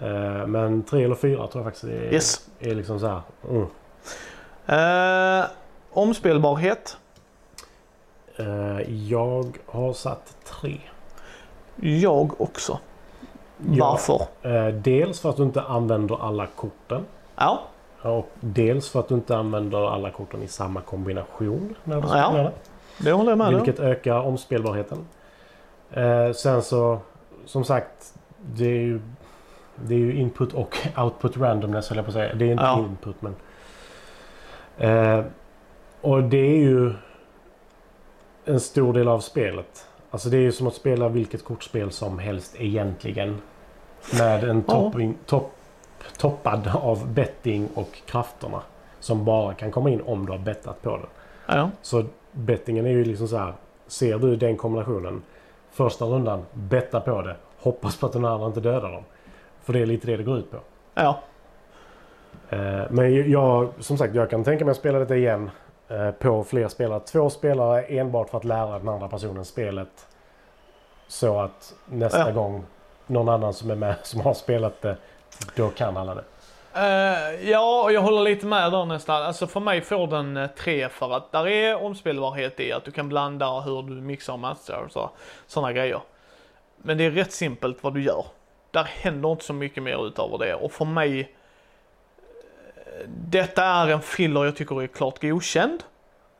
Eh, 0.00 0.46
men 0.46 0.82
tre 0.82 1.04
eller 1.04 1.14
fyra 1.14 1.46
tror 1.46 1.50
jag 1.54 1.64
faktiskt 1.64 1.84
är, 1.84 2.12
Yes. 2.14 2.48
är 2.60 2.74
liksom 2.74 3.00
så 3.00 3.06
här. 3.06 3.20
Mm. 3.50 3.66
Eh, 5.40 5.44
omspelbarhet. 5.92 6.96
Eh, 8.36 8.90
jag 9.08 9.58
har 9.66 9.92
satt 9.92 10.36
tre. 10.44 10.76
Jag 11.76 12.40
också. 12.40 12.78
Ja. 13.70 13.90
Varför? 13.90 14.20
Eh, 14.42 14.74
dels 14.74 15.20
för 15.20 15.30
att 15.30 15.36
du 15.36 15.42
inte 15.42 15.62
använder 15.62 16.28
alla 16.28 16.46
korten. 16.46 17.04
Ja, 17.36 17.60
Och 18.02 18.28
dels 18.40 18.88
för 18.90 19.00
att 19.00 19.08
du 19.08 19.14
inte 19.14 19.36
använder 19.36 19.90
alla 19.94 20.10
korten 20.10 20.42
i 20.42 20.48
samma 20.48 20.80
kombination 20.80 21.74
när 21.84 21.96
du 21.96 22.02
Ja. 22.02 22.08
spelar 22.08 22.44
det. 22.44 22.52
det 23.04 23.12
håller 23.12 23.30
jag 23.30 23.38
med. 23.38 23.54
Vilket 23.54 23.80
ökar 23.80 24.20
omspelbarheten. 24.20 24.98
Eh, 25.92 26.32
sen 26.32 26.62
så, 26.62 26.98
som 27.44 27.64
sagt, 27.64 28.14
det 28.38 28.64
är 28.64 28.68
ju, 28.80 29.00
det 29.76 29.94
är 29.94 29.98
ju 29.98 30.14
input 30.16 30.52
och 30.54 30.76
output 30.98 31.36
randomness 31.36 31.88
höll 31.88 31.96
jag 31.96 32.04
på 32.04 32.08
att 32.10 32.14
säga. 32.14 32.34
Det 32.34 32.44
är 32.44 32.52
inte 32.52 32.64
Ja. 32.64 32.78
input 32.78 33.16
men... 33.22 33.34
Och 36.00 36.22
det 36.22 36.36
är 36.36 36.56
ju 36.58 36.92
en 38.44 38.60
stor 38.60 38.92
del 38.92 39.08
av 39.08 39.20
spelet. 39.20 39.86
Alltså 40.10 40.28
det 40.28 40.36
är 40.36 40.40
ju 40.40 40.52
som 40.52 40.66
att 40.66 40.74
spela 40.74 41.08
vilket 41.08 41.44
kortspel 41.44 41.90
som 41.90 42.18
helst 42.18 42.54
egentligen. 42.58 43.38
Med 44.18 44.44
en 44.44 44.62
topping, 44.62 45.14
topp, 45.26 45.52
toppad 46.18 46.70
av 46.82 47.08
betting 47.12 47.68
och 47.74 47.88
krafterna. 48.06 48.62
Som 49.00 49.24
bara 49.24 49.54
kan 49.54 49.70
komma 49.70 49.90
in 49.90 50.00
om 50.06 50.26
du 50.26 50.32
har 50.32 50.38
bettat 50.38 50.82
på 50.82 50.96
det. 50.96 51.06
Ja. 51.46 51.70
Så 51.82 52.04
bettingen 52.32 52.86
är 52.86 52.90
ju 52.90 53.04
liksom 53.04 53.28
så 53.28 53.36
här. 53.36 53.54
Ser 53.86 54.18
du 54.18 54.36
den 54.36 54.56
kombinationen. 54.56 55.22
Första 55.70 56.04
rundan, 56.04 56.42
betta 56.52 57.00
på 57.00 57.22
det. 57.22 57.36
Hoppas 57.58 57.96
på 57.96 58.06
att 58.06 58.12
den 58.12 58.24
andra 58.24 58.46
inte 58.46 58.60
dödar 58.60 58.92
dem. 58.92 59.02
För 59.62 59.72
det 59.72 59.78
är 59.78 59.86
lite 59.86 60.06
det 60.06 60.16
det 60.16 60.22
går 60.22 60.38
ut 60.38 60.50
på. 60.50 60.56
ja. 60.94 61.18
Eh, 62.50 62.82
Men 62.90 63.30
jag, 63.30 63.68
som 63.78 63.98
sagt, 63.98 64.14
jag 64.14 64.30
kan 64.30 64.44
tänka 64.44 64.64
mig 64.64 64.72
att 64.72 64.78
spela 64.78 64.98
detta 64.98 65.16
igen. 65.16 65.50
Eh, 65.88 66.10
På 66.10 66.44
fler 66.44 66.68
spelare. 66.68 67.00
Två 67.00 67.30
spelare 67.30 67.82
enbart 67.82 68.30
för 68.30 68.38
att 68.38 68.44
lära 68.44 68.78
den 68.78 68.88
andra 68.88 69.08
personen 69.08 69.44
spelet. 69.44 70.06
Så 71.08 71.40
att 71.40 71.74
nästa 71.86 72.18
Ja. 72.18 72.30
gång 72.30 72.64
någon 73.06 73.28
annan 73.28 73.54
som 73.54 73.70
är 73.70 73.74
med 73.74 73.94
som 74.02 74.20
har 74.20 74.34
spelat 74.34 74.82
det. 74.82 74.96
Då 75.56 75.68
kan 75.68 75.96
alla 75.96 76.14
det. 76.14 76.24
Eh, 76.76 77.50
ja, 77.50 77.90
jag 77.90 78.00
håller 78.00 78.22
lite 78.22 78.46
med 78.46 78.72
där 78.72 78.84
nästan. 78.84 79.22
Alltså 79.22 79.46
för 79.46 79.60
mig 79.60 79.80
får 79.80 80.06
den 80.06 80.36
eh, 80.36 80.46
tre 80.46 80.88
för 80.88 81.16
att 81.16 81.32
där 81.32 81.46
är 81.48 81.82
omspelbarhet 81.84 82.60
i 82.60 82.72
att 82.72 82.84
du 82.84 82.90
kan 82.90 83.08
blanda 83.08 83.60
hur 83.60 83.82
du 83.82 83.92
mixar 83.94 84.32
och 84.32 84.38
matchar 84.38 84.82
och 84.86 84.92
så, 84.92 85.10
sådana 85.46 85.72
grejer. 85.72 86.00
Men 86.76 86.98
det 86.98 87.04
är 87.04 87.10
rätt 87.10 87.32
simpelt 87.32 87.82
vad 87.82 87.94
du 87.94 88.02
gör. 88.02 88.24
Där 88.70 88.84
händer 88.84 89.32
inte 89.32 89.44
så 89.44 89.52
mycket 89.52 89.82
mer 89.82 90.06
utöver 90.06 90.38
det 90.38 90.54
och 90.54 90.72
för 90.72 90.84
mig 90.84 91.34
detta 93.06 93.64
är 93.64 93.88
en 93.88 94.02
filler 94.02 94.44
jag 94.44 94.56
tycker 94.56 94.82
är 94.82 94.86
klart 94.86 95.22
godkänd. 95.22 95.82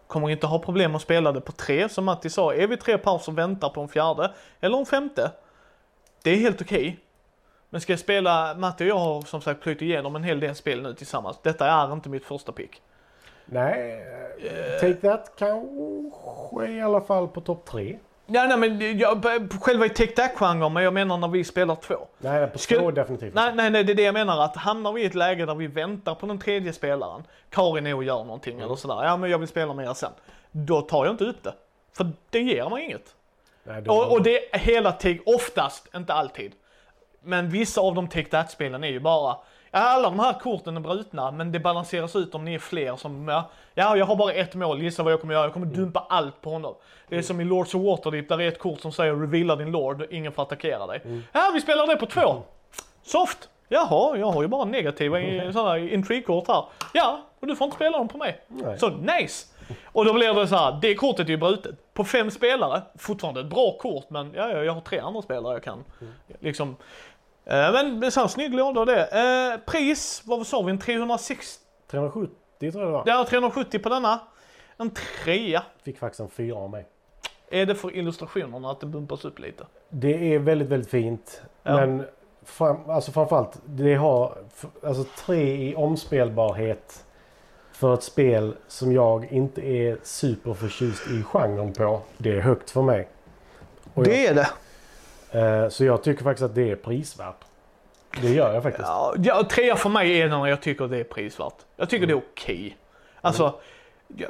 Kommer 0.07 0.31
inte 0.31 0.47
ha 0.47 0.59
problem 0.59 0.95
att 0.95 1.03
spela 1.03 1.33
det 1.33 1.40
på 1.40 1.53
tre 1.53 1.88
som 1.88 2.05
Matti 2.05 2.31
sa. 2.31 2.55
Är 2.55 2.67
vi 2.67 2.77
tre 2.77 2.99
par 2.99 3.19
som 3.19 3.35
väntar 3.35 3.69
på 3.69 3.81
en 3.81 3.88
fjärde 3.88 4.33
eller 4.61 4.79
en 4.79 4.87
femte. 4.87 5.31
Det 6.23 6.31
är 6.31 6.37
helt 6.37 6.62
okej. 6.62 6.99
Men 7.71 7.81
ska 7.81 7.93
jag 7.93 8.01
spela, 8.01 8.55
Matti 8.55 8.85
och 8.85 8.88
jag 8.88 8.99
har 8.99 9.23
som 9.23 9.40
sagt 9.40 9.61
plöjt 9.61 9.83
igenom 9.83 10.17
en 10.17 10.25
hel 10.25 10.40
del 10.40 10.55
spel 10.55 10.83
nu 10.83 10.95
tillsammans. 10.95 11.38
Detta 11.43 11.67
är 11.67 11.93
inte 11.93 12.09
mitt 12.09 12.25
första 12.25 12.53
pick. 12.53 12.83
Nej, 13.47 14.07
eh, 14.38 14.81
Take 14.81 14.95
That 14.95 15.33
kanske 15.37 16.67
i 16.67 16.83
alla 16.83 17.01
fall 17.01 17.29
på 17.29 17.40
topp 17.40 17.64
tre. 17.64 17.99
Ja, 18.26 18.46
nej 18.46 18.56
men 18.58 18.98
jag, 18.98 19.24
själva 19.60 19.87
i 19.87 19.88
Take 19.88 20.12
That-genren, 20.12 20.72
men 20.72 20.82
jag 20.82 20.92
menar 20.92 21.16
när 21.18 21.28
vi 21.28 21.44
spelar 21.44 21.74
två. 21.76 21.94
Nej, 22.18 22.46
på 22.46 22.58
Skulle- 22.58 22.80
två 22.80 22.90
definitivt. 22.90 23.34
Nej, 23.34 23.52
nej, 23.54 23.70
nej, 23.70 23.84
det 23.84 23.92
är 23.92 23.96
det 23.96 24.02
jag 24.02 24.12
menar. 24.12 24.44
Att 24.44 24.56
hamnar 24.56 24.92
vi 24.92 25.02
i 25.02 25.06
ett 25.06 25.14
läge 25.14 25.46
där 25.46 25.54
vi 25.54 25.66
väntar 25.66 26.14
på 26.14 26.26
den 26.26 26.38
tredje 26.38 26.72
spelaren, 26.72 27.22
Karin 27.50 27.87
är 27.87 27.94
och 27.94 28.04
gör 28.04 28.24
någonting 28.24 28.60
eller 28.60 28.74
sådär, 28.74 29.04
ja 29.04 29.16
men 29.16 29.30
jag 29.30 29.38
vill 29.38 29.48
spela 29.48 29.74
med 29.74 29.87
er 29.88 29.94
sen. 29.94 30.12
Då 30.52 30.80
tar 30.80 31.04
jag 31.04 31.12
inte 31.14 31.24
ut 31.24 31.42
det. 31.44 31.54
För 31.96 32.10
det 32.30 32.40
ger 32.40 32.68
mig 32.68 32.84
inget. 32.84 33.14
Nej, 33.64 33.82
då- 33.82 33.92
Och, 33.92 34.12
och 34.12 34.22
det 34.22 34.54
är 34.54 34.58
hela 34.58 34.92
tiden, 34.92 35.22
oftast, 35.26 35.88
inte 35.96 36.12
alltid. 36.14 36.52
Men 37.22 37.50
vissa 37.50 37.80
av 37.80 37.94
de 37.94 38.08
Take 38.08 38.24
That-spelen 38.30 38.84
är 38.84 38.88
ju 38.88 39.00
bara, 39.00 39.37
alla 39.82 40.10
de 40.10 40.18
här 40.18 40.40
korten 40.40 40.76
är 40.76 40.80
brutna 40.80 41.30
men 41.30 41.52
det 41.52 41.60
balanseras 41.60 42.16
ut 42.16 42.34
om 42.34 42.44
ni 42.44 42.54
är 42.54 42.58
fler 42.58 42.96
som, 42.96 43.28
ja, 43.28 43.50
ja 43.74 43.96
jag 43.96 44.06
har 44.06 44.16
bara 44.16 44.32
ett 44.32 44.54
mål, 44.54 44.82
gissa 44.82 45.02
vad 45.02 45.12
jag 45.12 45.20
kommer 45.20 45.34
göra, 45.34 45.44
jag 45.44 45.52
kommer 45.52 45.66
dumpa 45.66 46.06
allt 46.08 46.40
på 46.40 46.50
honom. 46.50 46.74
Det 47.08 47.16
är 47.16 47.22
som 47.22 47.40
i 47.40 47.44
Lords 47.44 47.74
of 47.74 47.82
Waterdeep, 47.82 48.28
där 48.28 48.40
är 48.40 48.48
ett 48.48 48.58
kort 48.58 48.80
som 48.80 48.92
säger 48.92 49.14
reveala 49.14 49.56
din 49.56 49.70
Lord, 49.70 50.06
ingen 50.10 50.32
får 50.32 50.42
attackera 50.42 50.87
dig. 50.87 51.00
Ja, 51.32 51.50
vi 51.54 51.60
spelar 51.60 51.87
det 51.87 51.96
på 51.96 52.06
två. 52.06 52.42
Soft! 53.02 53.48
Jaha, 53.68 54.16
jag 54.16 54.30
har 54.30 54.42
ju 54.42 54.48
bara 54.48 54.64
negativa 54.64 55.20
i 55.20 55.52
sådana 55.52 55.78
intrigue-kort 55.78 56.48
här. 56.48 56.64
Ja, 56.92 57.20
och 57.40 57.46
du 57.46 57.56
får 57.56 57.64
inte 57.64 57.76
spela 57.76 57.98
dem 57.98 58.08
på 58.08 58.18
mig. 58.18 58.40
Nej. 58.48 58.78
Så 58.78 58.88
nice! 58.88 59.46
Och 59.84 60.04
då 60.04 60.12
blir 60.12 60.34
det 60.34 60.48
så 60.48 60.56
här, 60.56 60.78
det 60.82 60.94
kortet 60.94 61.26
är 61.26 61.30
ju 61.30 61.37
brutet. 61.37 61.94
På 61.94 62.04
fem 62.04 62.30
spelare, 62.30 62.82
fortfarande 62.98 63.40
ett 63.40 63.46
bra 63.46 63.78
kort 63.78 64.10
men 64.10 64.32
ja, 64.37 64.50
ja, 64.50 64.64
jag 64.64 64.72
har 64.72 64.80
tre 64.80 64.98
andra 64.98 65.22
spelare 65.22 65.52
jag 65.52 65.62
kan. 65.62 65.84
Liksom. 66.40 66.76
Eh, 67.44 67.72
men 67.72 68.12
så 68.12 68.20
här, 68.20 68.28
snygg 68.28 68.54
låda 68.54 68.85
det. 68.85 69.07
Eh, 69.07 69.72
pris, 69.72 70.22
vad 70.24 70.46
sa 70.46 70.62
vi, 70.62 70.70
en 70.70 70.78
360? 70.78 71.64
370 71.90 72.37
tror 72.59 72.72
jag 72.85 72.88
det 72.88 72.92
var. 72.92 73.02
Ja, 73.07 73.26
370 73.28 73.78
på 73.78 73.88
denna. 73.88 74.20
En 74.76 74.90
trea. 74.90 75.62
Fick 75.83 75.98
faktiskt 75.98 76.20
en 76.20 76.28
fyra 76.28 76.57
av 76.57 76.70
mig. 76.70 76.87
Är 77.50 77.66
det 77.66 77.74
för 77.74 77.96
illustrationerna 77.96 78.70
att 78.70 78.80
det 78.80 78.87
bumpas 78.87 79.24
upp 79.24 79.38
lite? 79.38 79.66
Det 79.88 80.35
är 80.35 80.38
väldigt, 80.38 80.68
väldigt 80.68 80.90
fint. 80.90 81.42
Ja. 81.62 81.74
Men 81.76 82.07
fram, 82.42 82.90
alltså 82.90 83.12
framförallt, 83.12 83.61
det 83.64 83.94
har 83.94 84.38
alltså 84.83 85.04
tre 85.04 85.68
i 85.68 85.74
omspelbarhet 85.74 87.04
för 87.72 87.94
ett 87.94 88.02
spel 88.02 88.57
som 88.68 88.92
jag 88.92 89.33
inte 89.33 89.66
är 89.66 89.98
superförtjust 90.02 91.07
i 91.11 91.22
genren 91.22 91.72
på. 91.72 92.00
Det 92.16 92.37
är 92.37 92.40
högt 92.40 92.70
för 92.70 92.83
mig. 92.83 93.09
Och 93.94 94.07
jag, 94.07 94.16
är 94.16 94.35
det. 94.35 94.48
Eh, 95.35 95.68
så 95.68 95.85
jag 95.85 96.03
tycker 96.03 96.25
faktiskt 96.25 96.44
att 96.44 96.55
det 96.55 96.70
är 96.70 96.77
prisvärt. 96.77 97.44
Det 98.23 98.29
gör 98.31 98.55
jag 98.55 98.62
faktiskt. 98.62 98.88
Ja, 99.18 99.44
trea 99.51 99.77
för 99.77 99.88
mig 99.90 100.20
är 100.20 100.29
när 100.29 100.47
jag 100.47 100.62
tycker 100.62 100.87
det 100.88 100.99
är 100.99 101.05
prisvärt. 101.05 101.55
Jag 101.77 101.90
tycker 101.90 102.07
det 102.07 102.12
är 102.12 102.23
okej. 102.33 102.77
Alltså, 103.20 103.55
ja, 104.16 104.29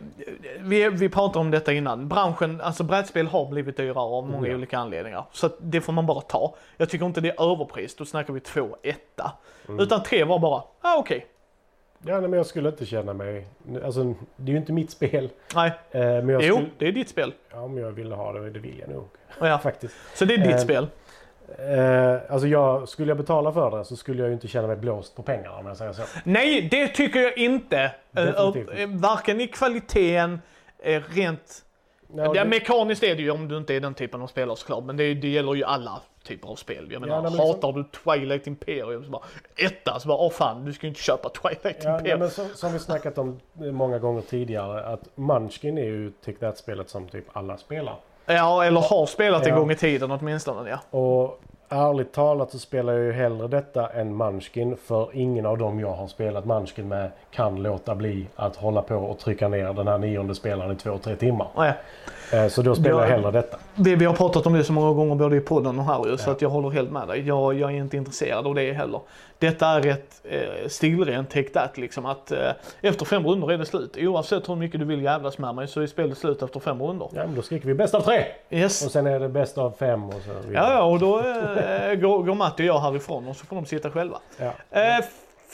vi, 0.59 0.88
vi 0.88 1.09
pratade 1.09 1.38
om 1.38 1.51
detta 1.51 1.73
innan. 1.73 2.09
Branschen, 2.09 2.61
alltså 2.61 2.85
brädspel 2.85 3.27
har 3.27 3.47
blivit 3.47 3.77
dyrare 3.77 3.99
av 3.99 4.29
många 4.31 4.49
Ja. 4.49 4.55
olika 4.55 4.79
anledningar. 4.79 5.25
Så 5.33 5.51
det 5.61 5.81
får 5.81 5.93
man 5.93 6.07
bara 6.07 6.21
ta. 6.21 6.55
Jag 6.77 6.90
tycker 6.90 7.07
inte 7.07 7.21
det 7.21 7.29
är 7.29 7.53
överpris, 7.53 7.97
då 7.97 8.05
snackar 8.05 8.33
vi 8.33 8.40
två 8.40 8.77
etta. 8.83 9.33
Utan 9.79 10.03
tre 10.03 10.25
var 10.25 10.38
bara, 10.38 10.62
ah, 10.81 10.97
okej. 10.99 11.27
Ja, 12.07 12.21
nej, 12.21 12.29
men 12.31 12.37
jag 12.37 12.47
skulle 12.47 12.69
inte 12.69 12.87
känna 12.87 13.12
mig... 13.12 13.47
Alltså, 13.85 14.14
det 14.37 14.51
är 14.51 14.53
ju 14.53 14.57
inte 14.57 14.73
mitt 14.73 14.90
spel. 14.90 15.29
Nej, 15.55 15.73
Eh, 15.90 16.01
men 16.01 16.29
jag 16.29 16.43
jo, 16.43 16.55
skulle, 16.55 16.71
det 16.79 16.88
är 16.88 16.93
ditt 16.93 17.09
spel. 17.09 17.33
ja, 17.51 17.61
om 17.61 17.79
jag 17.79 17.90
ville 17.93 18.14
ha 18.14 18.33
det, 18.33 18.51
det 18.51 18.59
vill 18.59 18.79
jag 18.79 18.88
nog. 18.88 19.05
Ja, 19.40 19.59
Faktiskt. 19.59 19.95
så 20.14 20.25
det 20.25 20.35
är 20.35 20.38
ditt 20.38 20.47
Eh, 20.55 20.59
spel. 20.59 20.87
Eh, 21.59 22.33
alltså 22.33 22.49
jag, 22.49 22.88
skulle 22.88 23.11
jag 23.11 23.17
betala 23.17 23.53
för 23.53 23.79
det 23.79 23.85
så 23.85 23.97
skulle 23.97 24.19
jag 24.23 24.29
ju 24.29 24.35
inte 24.35 24.49
känna 24.49 24.67
mig 24.67 24.77
blåst 24.77 25.17
på 25.17 25.23
pengar 25.23 25.51
om 25.59 25.67
jag 25.67 25.77
säger 25.77 25.93
så. 25.93 26.03
Nej, 26.25 26.69
det 26.71 26.88
tycker 26.88 27.21
jag 27.21 27.38
inte. 27.38 27.79
Eh, 28.17 28.25
Definitivt 28.25 28.79
eh, 28.81 28.87
Varken 28.88 29.40
i 29.40 29.47
kvaliteten, 29.47 30.40
rent 31.14 31.64
Ja, 32.17 32.33
det- 32.33 32.45
mekaniskt 32.45 33.03
är 33.03 33.14
det 33.17 33.23
ju 33.23 33.31
om 33.31 33.49
du 33.49 33.57
inte 33.57 33.75
är 33.75 33.81
den 33.81 33.95
typen 33.95 34.23
av 34.23 34.27
spelare 34.27 34.57
såklart, 34.57 34.85
men 34.85 34.97
det, 34.97 35.14
det 35.14 35.29
gäller 35.29 35.55
ju 35.55 35.64
alla 35.64 36.01
typer 36.25 36.49
av 36.49 36.55
spel. 36.57 36.89
Jag 36.93 37.01
menar, 37.01 37.15
nej, 37.15 37.23
men 37.23 37.33
liksom- 37.33 37.49
hatar 37.49 37.73
du 37.73 37.85
Twilight 37.85 38.47
Imperium 38.47 39.05
så 39.05 39.11
bara 39.11 39.23
etta, 39.57 40.01
så 40.01 40.09
bara 40.09 40.19
åh 40.19 40.31
fan, 40.31 40.65
du 40.65 40.73
ska 40.73 40.87
ju 40.87 40.89
inte 40.89 41.01
köpa 41.03 41.29
Twilight 41.29 41.63
Ja, 41.85 41.91
nej, 41.91 41.97
Imperium. 41.99 42.19
men 42.19 42.31
som, 42.31 42.49
som 42.55 42.73
vi 42.73 42.79
snackat 42.79 43.19
om 43.19 43.41
många 43.53 43.99
gånger 43.99 44.21
tidigare 44.23 44.85
att 44.85 45.01
Munchkin 45.15 45.79
är 45.79 45.85
ju 45.85 46.11
Take 46.25 46.39
That-spelet 46.39 46.89
som 46.89 47.09
typ 47.09 47.25
alla 47.33 47.57
spelar. 47.57 47.95
Ja, 48.27 48.65
eller 48.65 48.81
har 48.81 49.07
spelat 49.07 49.43
en 49.47 49.49
Ja. 49.49 49.59
gång 49.59 49.71
i 49.71 49.77
tiden 49.77 50.11
åtminstone 50.11 50.71
ja. 50.71 50.99
Och 50.99 51.41
ärligt 51.69 52.13
talat 52.13 52.51
så 52.51 52.59
spelar 52.59 52.93
jag 52.93 53.03
ju 53.03 53.13
hellre 53.13 53.49
detta 53.49 53.89
än 53.89 54.17
Munchkin. 54.17 54.77
För 54.77 55.09
ingen 55.13 55.47
av 55.47 55.59
dem 55.59 55.81
jag 55.81 55.93
har 55.93 56.07
spelat 56.07 56.45
Munchkin 56.45 56.89
med 56.89 57.11
kan 57.31 57.63
låta 57.63 57.95
bli 57.95 58.27
att 58.37 58.57
hålla 58.57 58.83
på 58.83 58.97
och 58.97 59.19
trycka 59.19 59.49
ner 59.49 59.73
den 59.73 59.89
här 59.89 59.99
nionde 59.99 60.35
spelaren 60.35 60.73
i 60.73 60.77
två, 60.77 60.99
tre 60.99 61.17
timmar. 61.17 61.49
Nej. 61.57 61.73
Eh, 62.35 62.49
Så 62.49 62.62
då 62.62 62.75
spelar 62.75 62.90
jag 63.01 63.09
Ja. 63.11 63.14
hellre 63.14 63.31
detta. 63.31 63.57
Vi, 63.75 63.94
vi 63.94 64.05
har 64.05 64.14
pratat 64.14 64.47
om 64.47 64.53
det 64.53 64.64
så 64.64 64.73
många 64.73 64.92
gånger 64.94 65.14
både 65.14 65.37
i 65.37 65.40
podden 65.40 65.79
och 65.79 65.85
här 65.85 66.07
ju, 66.07 66.16
så 66.18 66.31
att 66.31 66.42
jag 66.42 66.49
håller 66.49 66.70
helt 66.70 66.90
med 66.90 67.09
dig. 67.09 67.27
Jag, 67.27 67.55
jag 67.55 67.70
är 67.73 67.77
inte 67.77 67.97
intresserad 67.97 68.47
av 68.47 68.55
det 68.55 68.73
heller. 68.73 69.01
Detta 69.38 69.66
är 69.68 69.87
ett 69.87 70.20
eh, 70.25 70.68
stilrent 70.68 71.31
take 71.31 71.49
that 71.49 71.79
liksom 71.79 72.07
att 72.07 72.33
eh, 72.33 72.38
efter 72.81 73.05
fem 73.05 73.27
runder 73.27 73.53
är 73.53 73.59
det 73.59 73.66
slut. 73.66 73.97
Oavsett 73.99 74.49
hur 74.49 74.57
mycket 74.57 74.81
du 74.81 74.87
vill 74.87 75.03
jävlas 75.03 75.38
med 75.38 75.55
mig 75.55 75.68
så 75.68 75.81
är 75.81 75.87
spelet 75.87 76.18
slut 76.18 76.42
efter 76.42 76.61
fem 76.61 76.83
runder. 76.83 77.09
Ja, 77.14 77.27
men 77.27 77.35
då 77.35 77.42
skriker 77.42 77.66
vi 77.66 77.75
bäst 77.75 77.94
av 77.94 78.01
tre! 78.01 78.25
Yes. 78.51 78.87
Och 78.87 78.92
sen 78.92 79.07
är 79.07 79.20
det 79.20 79.29
bäst 79.29 79.59
av 79.59 79.70
fem 79.79 80.05
och 80.05 80.14
så 80.14 80.49
vidare. 80.49 80.66
Ja, 80.66 80.73
ja, 80.73 80.83
och 80.83 80.99
då 80.99 81.18
eh, 81.18 81.94
går, 81.94 82.23
går 82.23 82.35
Matti 82.35 82.62
och 82.62 82.66
jag 82.66 82.79
härifrån 82.81 83.29
och 83.29 83.37
så 83.37 83.47
får 83.47 83.57
de 83.57 83.66
sitta 83.66 83.90
själva. 83.90 84.18
Ja. 84.38 84.53
Eh, 84.81 85.05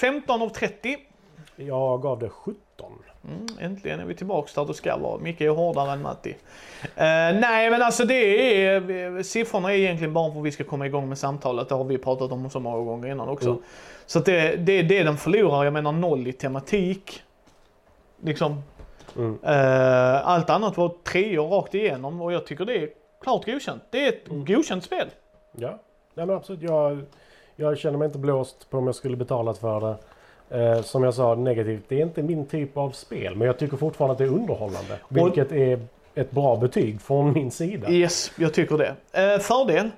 15 0.00 0.42
av 0.42 0.48
30. 0.48 0.96
Jag 1.56 2.02
gav 2.02 2.18
det 2.18 2.28
17. 2.28 2.54
Mm, 3.28 3.46
äntligen 3.60 4.00
är 4.00 4.04
vi 4.04 4.14
tillbaks 4.14 4.54
där 4.54 4.64
det 4.64 4.74
ska 4.74 4.96
vara. 4.96 5.18
Micke 5.18 5.40
är 5.40 5.48
hårdare 5.50 5.92
än 5.92 6.02
Matti. 6.02 6.30
Eh, 6.82 6.86
nej 7.40 7.70
men 7.70 7.82
alltså 7.82 8.04
det 8.04 8.14
är, 8.66 9.22
siffrorna 9.22 9.72
är 9.72 9.76
egentligen 9.76 10.12
bara 10.14 10.32
för 10.32 10.38
att 10.40 10.46
vi 10.46 10.52
ska 10.52 10.64
komma 10.64 10.86
igång 10.86 11.08
med 11.08 11.18
samtalet. 11.18 11.68
Det 11.68 11.74
har 11.74 11.84
vi 11.84 11.98
pratat 11.98 12.32
om 12.32 12.50
så 12.50 12.60
många 12.60 12.84
gånger 12.84 13.08
innan 13.08 13.28
också. 13.28 13.50
Mm. 13.50 13.62
Så 14.06 14.18
att 14.18 14.24
det, 14.24 14.56
det, 14.56 14.82
det 14.82 15.02
den 15.02 15.16
förlorar, 15.16 15.64
jag 15.64 15.72
menar 15.72 15.92
noll 15.92 16.26
i 16.26 16.32
tematik. 16.32 17.22
Liksom. 18.22 18.62
Mm. 19.16 19.38
Eh, 19.42 20.26
allt 20.28 20.50
annat 20.50 20.76
var 20.76 20.94
treor 21.04 21.48
rakt 21.48 21.74
igenom 21.74 22.20
och 22.22 22.32
jag 22.32 22.46
tycker 22.46 22.64
det 22.64 22.76
är 22.76 22.88
klart 23.22 23.46
godkänt. 23.46 23.82
Det 23.90 24.04
är 24.04 24.08
ett 24.08 24.28
Mm. 24.28 24.44
godkänt 24.44 24.84
spel. 24.84 25.06
Ja, 25.56 25.78
Nej, 26.14 26.26
men 26.26 26.36
absolut. 26.36 26.62
Jag, 26.62 27.02
jag 27.56 27.78
känner 27.78 27.98
mig 27.98 28.06
inte 28.06 28.18
blåst 28.18 28.70
på 28.70 28.78
om 28.78 28.86
jag 28.86 28.94
skulle 28.94 29.16
betalat 29.16 29.58
för 29.58 29.80
det. 29.80 29.96
Eh, 30.50 30.82
som 30.82 31.04
jag 31.04 31.14
sa 31.14 31.34
negativt, 31.34 31.84
det 31.88 32.00
är 32.00 32.02
inte 32.02 32.22
min 32.22 32.46
typ 32.46 32.76
av 32.76 32.90
spel. 32.90 33.36
Men 33.36 33.46
jag 33.46 33.58
tycker 33.58 33.76
fortfarande 33.76 34.12
att 34.12 34.18
det 34.18 34.24
är 34.24 34.28
underhållande. 34.28 34.98
Vilket 35.08 35.52
är 35.52 35.80
ett 36.14 36.30
bra 36.30 36.56
betyg 36.56 37.00
från 37.00 37.32
min 37.32 37.50
sida. 37.50 37.90
Yes, 37.90 38.32
jag 38.36 38.54
tycker 38.54 38.78
det. 38.78 38.94
Eh, 39.12 39.38
fördel. 39.38 39.90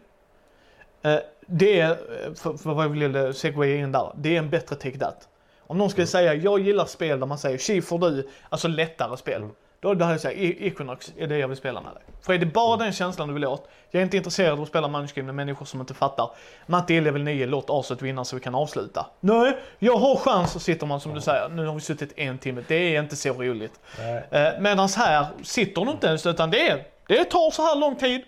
Eh, 1.03 1.17
det 1.47 1.81
är, 1.81 1.91
eh, 1.91 2.35
för, 2.35 2.57
för 2.57 2.75
vad 2.75 2.85
jag 2.85 2.88
ville 2.91 3.33
segwaya 3.33 3.77
in 3.77 3.93
där, 3.93 4.12
det 4.17 4.35
är 4.35 4.38
en 4.38 4.51
bättre 4.51 4.77
take 4.77 4.99
that. 4.99 5.29
Om 5.61 5.79
någon 5.79 5.91
skulle 5.91 6.07
säga, 6.07 6.35
jag 6.35 6.61
gillar 6.61 6.85
spel 6.85 7.21
där 7.21 7.27
man 7.27 7.38
säger, 7.38 7.59
tji 7.59 7.83
får 7.83 7.99
du, 7.99 8.29
alltså 8.49 8.69
lättare 8.69 9.17
spel. 9.17 9.43
Mm. 9.43 9.55
Då, 9.83 9.95
då 9.95 10.05
hade 10.05 10.14
jag 10.14 10.21
sagt, 10.21 10.35
"E- 10.37 10.66
Equinox 10.66 11.12
är 11.16 11.27
det 11.27 11.38
jag 11.38 11.49
vill 11.49 11.57
spela 11.57 11.81
med 11.81 11.92
dig. 11.95 12.03
För 12.23 12.33
är 12.33 12.38
det 12.38 12.47
bara 12.47 12.77
den 12.77 12.92
känslan 12.92 13.29
du 13.29 13.35
vill 13.35 13.45
åt, 13.47 13.68
jag 13.90 14.01
är 14.01 14.05
inte 14.05 14.16
intresserad 14.16 14.53
av 14.53 14.62
att 14.62 14.68
spela 14.68 14.88
Munchkin 14.88 15.27
med 15.27 15.35
människor 15.35 15.66
som 15.66 15.81
inte 15.81 15.95
fattar. 15.95 16.31
Matte 16.66 16.95
är 16.95 17.01
level 17.01 17.23
9, 17.23 17.47
låt 17.47 17.71
aset 17.71 18.03
vinna 18.03 18.25
så 18.25 18.37
vi 18.37 18.42
kan 18.42 18.55
avsluta. 18.55 19.07
Nej, 19.21 19.57
jag 19.79 19.97
har 19.97 20.16
chans, 20.16 20.53
så 20.53 20.61
sitter 20.61 20.87
man 20.87 21.01
som 21.01 21.14
du 21.14 21.21
säger, 21.21 21.49
nu 21.49 21.66
har 21.66 21.75
vi 21.75 21.81
suttit 21.81 22.12
en 22.18 22.38
timme, 22.38 22.64
det 22.68 22.97
är 22.97 23.01
inte 23.03 23.16
så 23.16 23.33
roligt. 23.33 23.81
Eh, 24.31 24.61
Medan 24.61 24.88
här 24.97 25.27
sitter 25.42 25.85
du 25.85 25.90
inte 25.90 26.07
ens 26.07 26.27
utan 26.27 26.51
det, 26.51 26.68
är, 26.68 26.85
det 27.09 27.25
tar 27.25 27.51
så 27.51 27.62
här 27.62 27.77
lång 27.77 27.97
tid. 27.97 28.21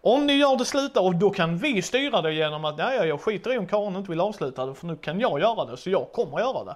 Om 0.00 0.26
ni 0.26 0.32
gör 0.32 0.56
det 0.56 0.64
sluta 0.64 1.00
och 1.00 1.14
då 1.14 1.30
kan 1.30 1.58
vi 1.58 1.82
styra 1.82 2.22
det 2.22 2.32
genom 2.32 2.64
att 2.64 2.76
nej, 2.78 3.08
jag 3.08 3.20
skiter 3.20 3.54
i 3.54 3.58
om 3.58 3.66
Karin 3.66 3.96
inte 3.96 4.10
vill 4.10 4.20
avsluta 4.20 4.66
det 4.66 4.74
för 4.74 4.86
nu 4.86 4.96
kan 4.96 5.20
jag 5.20 5.40
göra 5.40 5.64
det 5.64 5.76
så 5.76 5.90
jag 5.90 6.12
kommer 6.12 6.38
göra 6.40 6.64
det. 6.64 6.74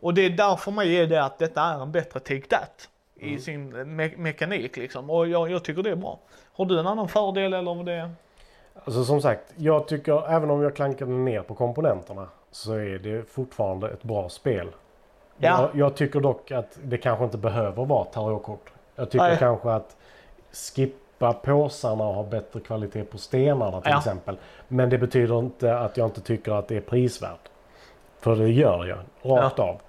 Och 0.00 0.14
det 0.14 0.22
är 0.22 0.30
därför 0.30 0.56
för 0.56 0.70
mig 0.70 0.96
är 0.96 1.06
det 1.06 1.24
att 1.24 1.38
detta 1.38 1.62
är 1.62 1.82
en 1.82 1.92
bättre 1.92 2.20
take 2.20 2.46
that 2.48 2.88
i 3.16 3.38
sin 3.38 3.74
me- 3.76 4.16
mekanik 4.16 4.76
liksom 4.76 5.10
och 5.10 5.28
jag, 5.28 5.50
jag 5.50 5.64
tycker 5.64 5.82
det 5.82 5.90
är 5.90 5.96
bra. 5.96 6.18
Har 6.52 6.64
du 6.66 6.80
en 6.80 6.86
annan 6.86 7.08
fördel 7.08 7.52
eller 7.52 7.74
vad 7.74 7.86
det 7.86 7.92
är? 7.92 8.10
Alltså 8.84 9.04
som 9.04 9.20
sagt, 9.22 9.52
jag 9.56 9.88
tycker 9.88 10.30
även 10.30 10.50
om 10.50 10.62
jag 10.62 10.76
klankade 10.76 11.10
ner 11.10 11.42
på 11.42 11.54
komponenterna 11.54 12.28
så 12.50 12.72
är 12.72 12.98
det 12.98 13.30
fortfarande 13.30 13.88
ett 13.90 14.02
bra 14.02 14.28
spel. 14.28 14.68
Ja. 15.38 15.60
Jag, 15.72 15.80
jag 15.86 15.96
tycker 15.96 16.20
dock 16.20 16.50
att 16.50 16.78
det 16.82 16.98
kanske 16.98 17.24
inte 17.24 17.38
behöver 17.38 17.84
vara 17.84 18.04
tarotkort. 18.04 18.72
Jag 18.96 19.10
tycker 19.10 19.24
Nej. 19.24 19.36
kanske 19.38 19.70
att 19.70 19.96
skippa 20.52 21.32
påsarna 21.32 22.04
och 22.08 22.14
ha 22.14 22.22
bättre 22.22 22.60
kvalitet 22.60 23.04
på 23.04 23.18
stenarna 23.18 23.80
till 23.80 23.90
Ja. 23.90 23.98
exempel. 23.98 24.36
Men 24.68 24.90
det 24.90 24.98
betyder 24.98 25.38
inte 25.38 25.78
att 25.78 25.96
jag 25.96 26.06
inte 26.06 26.20
tycker 26.20 26.52
att 26.52 26.68
det 26.68 26.76
är 26.76 26.80
prisvärt. 26.80 27.48
För 28.20 28.36
det 28.36 28.48
gör 28.50 28.84
jag, 28.86 28.98
rakt 29.38 29.58
av. 29.58 29.80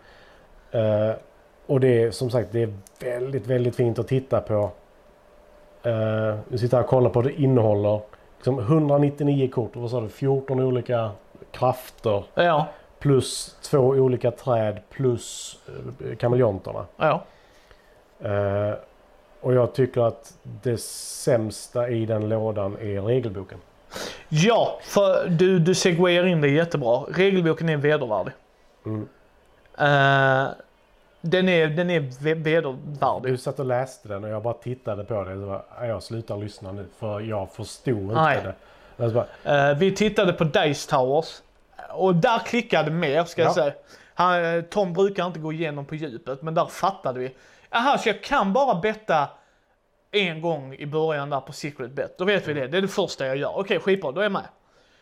Eh, 0.72 1.16
och 1.66 1.80
det 1.80 2.04
är 2.04 2.12
som 2.12 2.30
sagt 2.30 2.50
det 2.52 2.64
är 2.64 2.74
väldigt, 3.00 3.48
väldigt 3.48 3.76
fint 3.76 4.00
att 4.00 4.08
titta 4.08 4.42
på. 4.42 4.72
Uh, 5.86 6.36
vi 6.48 6.58
sitter 6.58 6.78
här 6.78 6.84
och 6.84 6.90
kollar 6.90 7.10
på 7.10 7.22
det 7.22 7.42
innehåller 7.42 8.02
liksom 8.38 8.60
199 8.60 9.50
kort 9.54 9.76
och 9.76 9.82
vad 9.82 9.92
sa 9.92 10.02
du, 10.02 10.10
14 10.10 10.60
olika 10.60 11.12
krafter 11.52 12.24
Ja, 12.34 12.68
plus 13.00 13.58
två 13.62 13.80
olika 13.80 14.32
träd 14.32 14.80
plus 14.90 15.58
uh, 15.70 16.16
kameleonterna. 16.16 16.86
ja. 16.98 17.24
Eh, 18.20 18.74
och 19.42 19.54
jag 19.54 19.74
tycker 19.74 20.02
att 20.02 20.34
det 20.44 20.82
sämsta 20.82 21.90
i 21.90 22.06
den 22.06 22.30
lådan 22.30 22.78
är 22.82 23.02
regelboken. 23.02 23.58
Ja, 24.30 24.80
för 24.82 25.30
du, 25.30 25.60
du 25.60 25.76
segwayar 25.76 26.26
in 26.26 26.42
det 26.42 26.48
jättebra. 26.48 27.04
Regelboken 27.10 27.70
är 27.70 27.78
vedervärdig. 27.78 28.34
Mm. 28.86 29.08
Eh, 29.78 30.48
den 31.30 31.50
är, 31.50 31.68
den 31.68 31.90
är 31.90 32.00
ve- 32.00 32.34
vedervärdig. 32.34 33.32
Du 33.34 33.38
satt 33.38 33.60
och 33.60 33.66
läste 33.66 34.08
den 34.08 34.24
och 34.24 34.30
jag 34.30 34.44
bara 34.44 34.54
tittade 34.54 35.04
på 35.06 35.24
det. 35.24 35.36
Så 35.36 35.46
bara, 35.46 35.64
"Nej, 35.80 35.90
jag 35.90 36.04
slutar 36.04 36.38
lyssna 36.38 36.72
nu 36.72 36.86
för 37.00 37.20
jag 37.20 37.52
förstod 37.52 37.98
inte 37.98 38.14
Nej. 38.14 38.42
det. 38.44 38.56
Jag 39.04 39.14
bara, 39.44 39.70
Eh, 39.70 39.78
vi 39.78 39.92
tittade 39.96 40.34
på 40.34 40.44
Dice 40.44 40.90
Towers 40.90 41.42
och 41.90 42.16
där 42.16 42.40
klickade 42.40 42.92
mer 42.92 43.24
ska 43.24 43.42
jag 43.42 43.50
Ja. 43.50 43.54
säga. 43.54 43.74
Han, 44.14 44.46
eh, 44.46 44.62
Tom 44.62 44.94
brukar 44.94 45.28
inte 45.28 45.40
gå 45.40 45.54
igenom 45.54 45.86
på 45.86 45.96
djupet 45.96 46.42
men 46.42 46.54
där 46.54 46.66
fattade 46.66 47.20
vi. 47.20 47.36
Aha, 47.70 47.98
så 47.98 48.10
jag 48.10 48.24
kan 48.24 48.54
bara 48.54 48.76
betta 48.82 49.30
en 50.12 50.42
gång 50.42 50.74
i 50.76 50.86
början 50.86 51.30
där 51.30 51.40
på 51.40 51.54
Secret 51.54 51.92
Bet. 51.92 52.18
Då 52.18 52.26
vet 52.26 52.48
vi 52.48 52.54
det. 52.54 52.68
Det 52.68 52.78
är 52.78 52.82
det 52.82 52.88
första 52.88 53.26
jag 53.28 53.38
gör. 53.38 53.58
Okej, 53.60 53.80
skitbra. 53.80 54.12
Då 54.12 54.20
är 54.20 54.26
jag 54.26 54.32
med. 54.32 54.48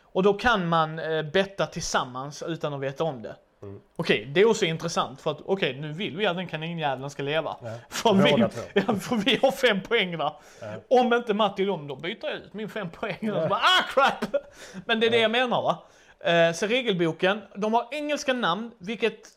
Och 0.02 0.22
då 0.22 0.34
kan 0.34 0.68
man 0.68 0.98
eh, 0.98 1.22
betta 1.22 1.66
tillsammans 1.66 2.42
utan 2.46 2.74
att 2.74 2.80
veta 2.80 3.04
om 3.04 3.22
det. 3.22 3.36
Mm. 3.64 3.80
Okej, 3.96 4.30
det 4.34 4.40
är 4.40 4.48
också 4.48 4.64
intressant 4.64 5.20
för 5.20 5.30
att 5.30 5.40
okej, 5.44 5.80
nu 5.80 5.92
vill 5.92 6.16
vi 6.16 6.26
att 6.26 6.36
den 6.36 6.46
kaninjäveln 6.46 7.10
ska 7.10 7.22
leva. 7.22 7.56
Ja, 7.62 7.70
För, 7.88 8.14
vi, 8.14 8.30
ja, 8.86 8.94
för 8.94 9.16
vi 9.16 9.36
har 9.42 9.50
fem 9.50 9.80
poäng 9.82 10.18
där. 10.18 10.32
Ja. 10.60 11.00
Om 11.00 11.12
inte 11.12 11.34
Matti 11.34 11.64
dem, 11.64 11.86
då 11.86 11.96
byter 11.96 12.18
jag 12.22 12.34
ut 12.34 12.54
min 12.54 12.68
fem 12.68 12.90
poäng. 12.90 13.30
Och 13.30 13.42
så 13.42 13.48
bara, 13.48 13.60
ah 13.60 13.82
crap! 13.88 14.42
Men 14.86 15.00
det 15.00 15.06
är 15.06 15.10
det 15.10 15.20
jag 15.20 15.30
menar 15.30 15.62
va. 15.62 15.82
Eh, 16.30 16.52
så 16.52 16.66
regelboken, 16.66 17.40
de 17.56 17.74
har 17.74 17.88
engelska 17.90 18.32
namn, 18.32 18.70
vilket 18.78 19.28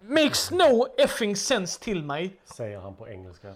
makes 0.00 0.50
no 0.50 0.86
effing 0.98 1.36
sense 1.36 1.80
till 1.80 2.04
mig. 2.04 2.36
säger 2.44 2.78
han 2.78 2.94
på 2.94 3.08
engelska. 3.08 3.54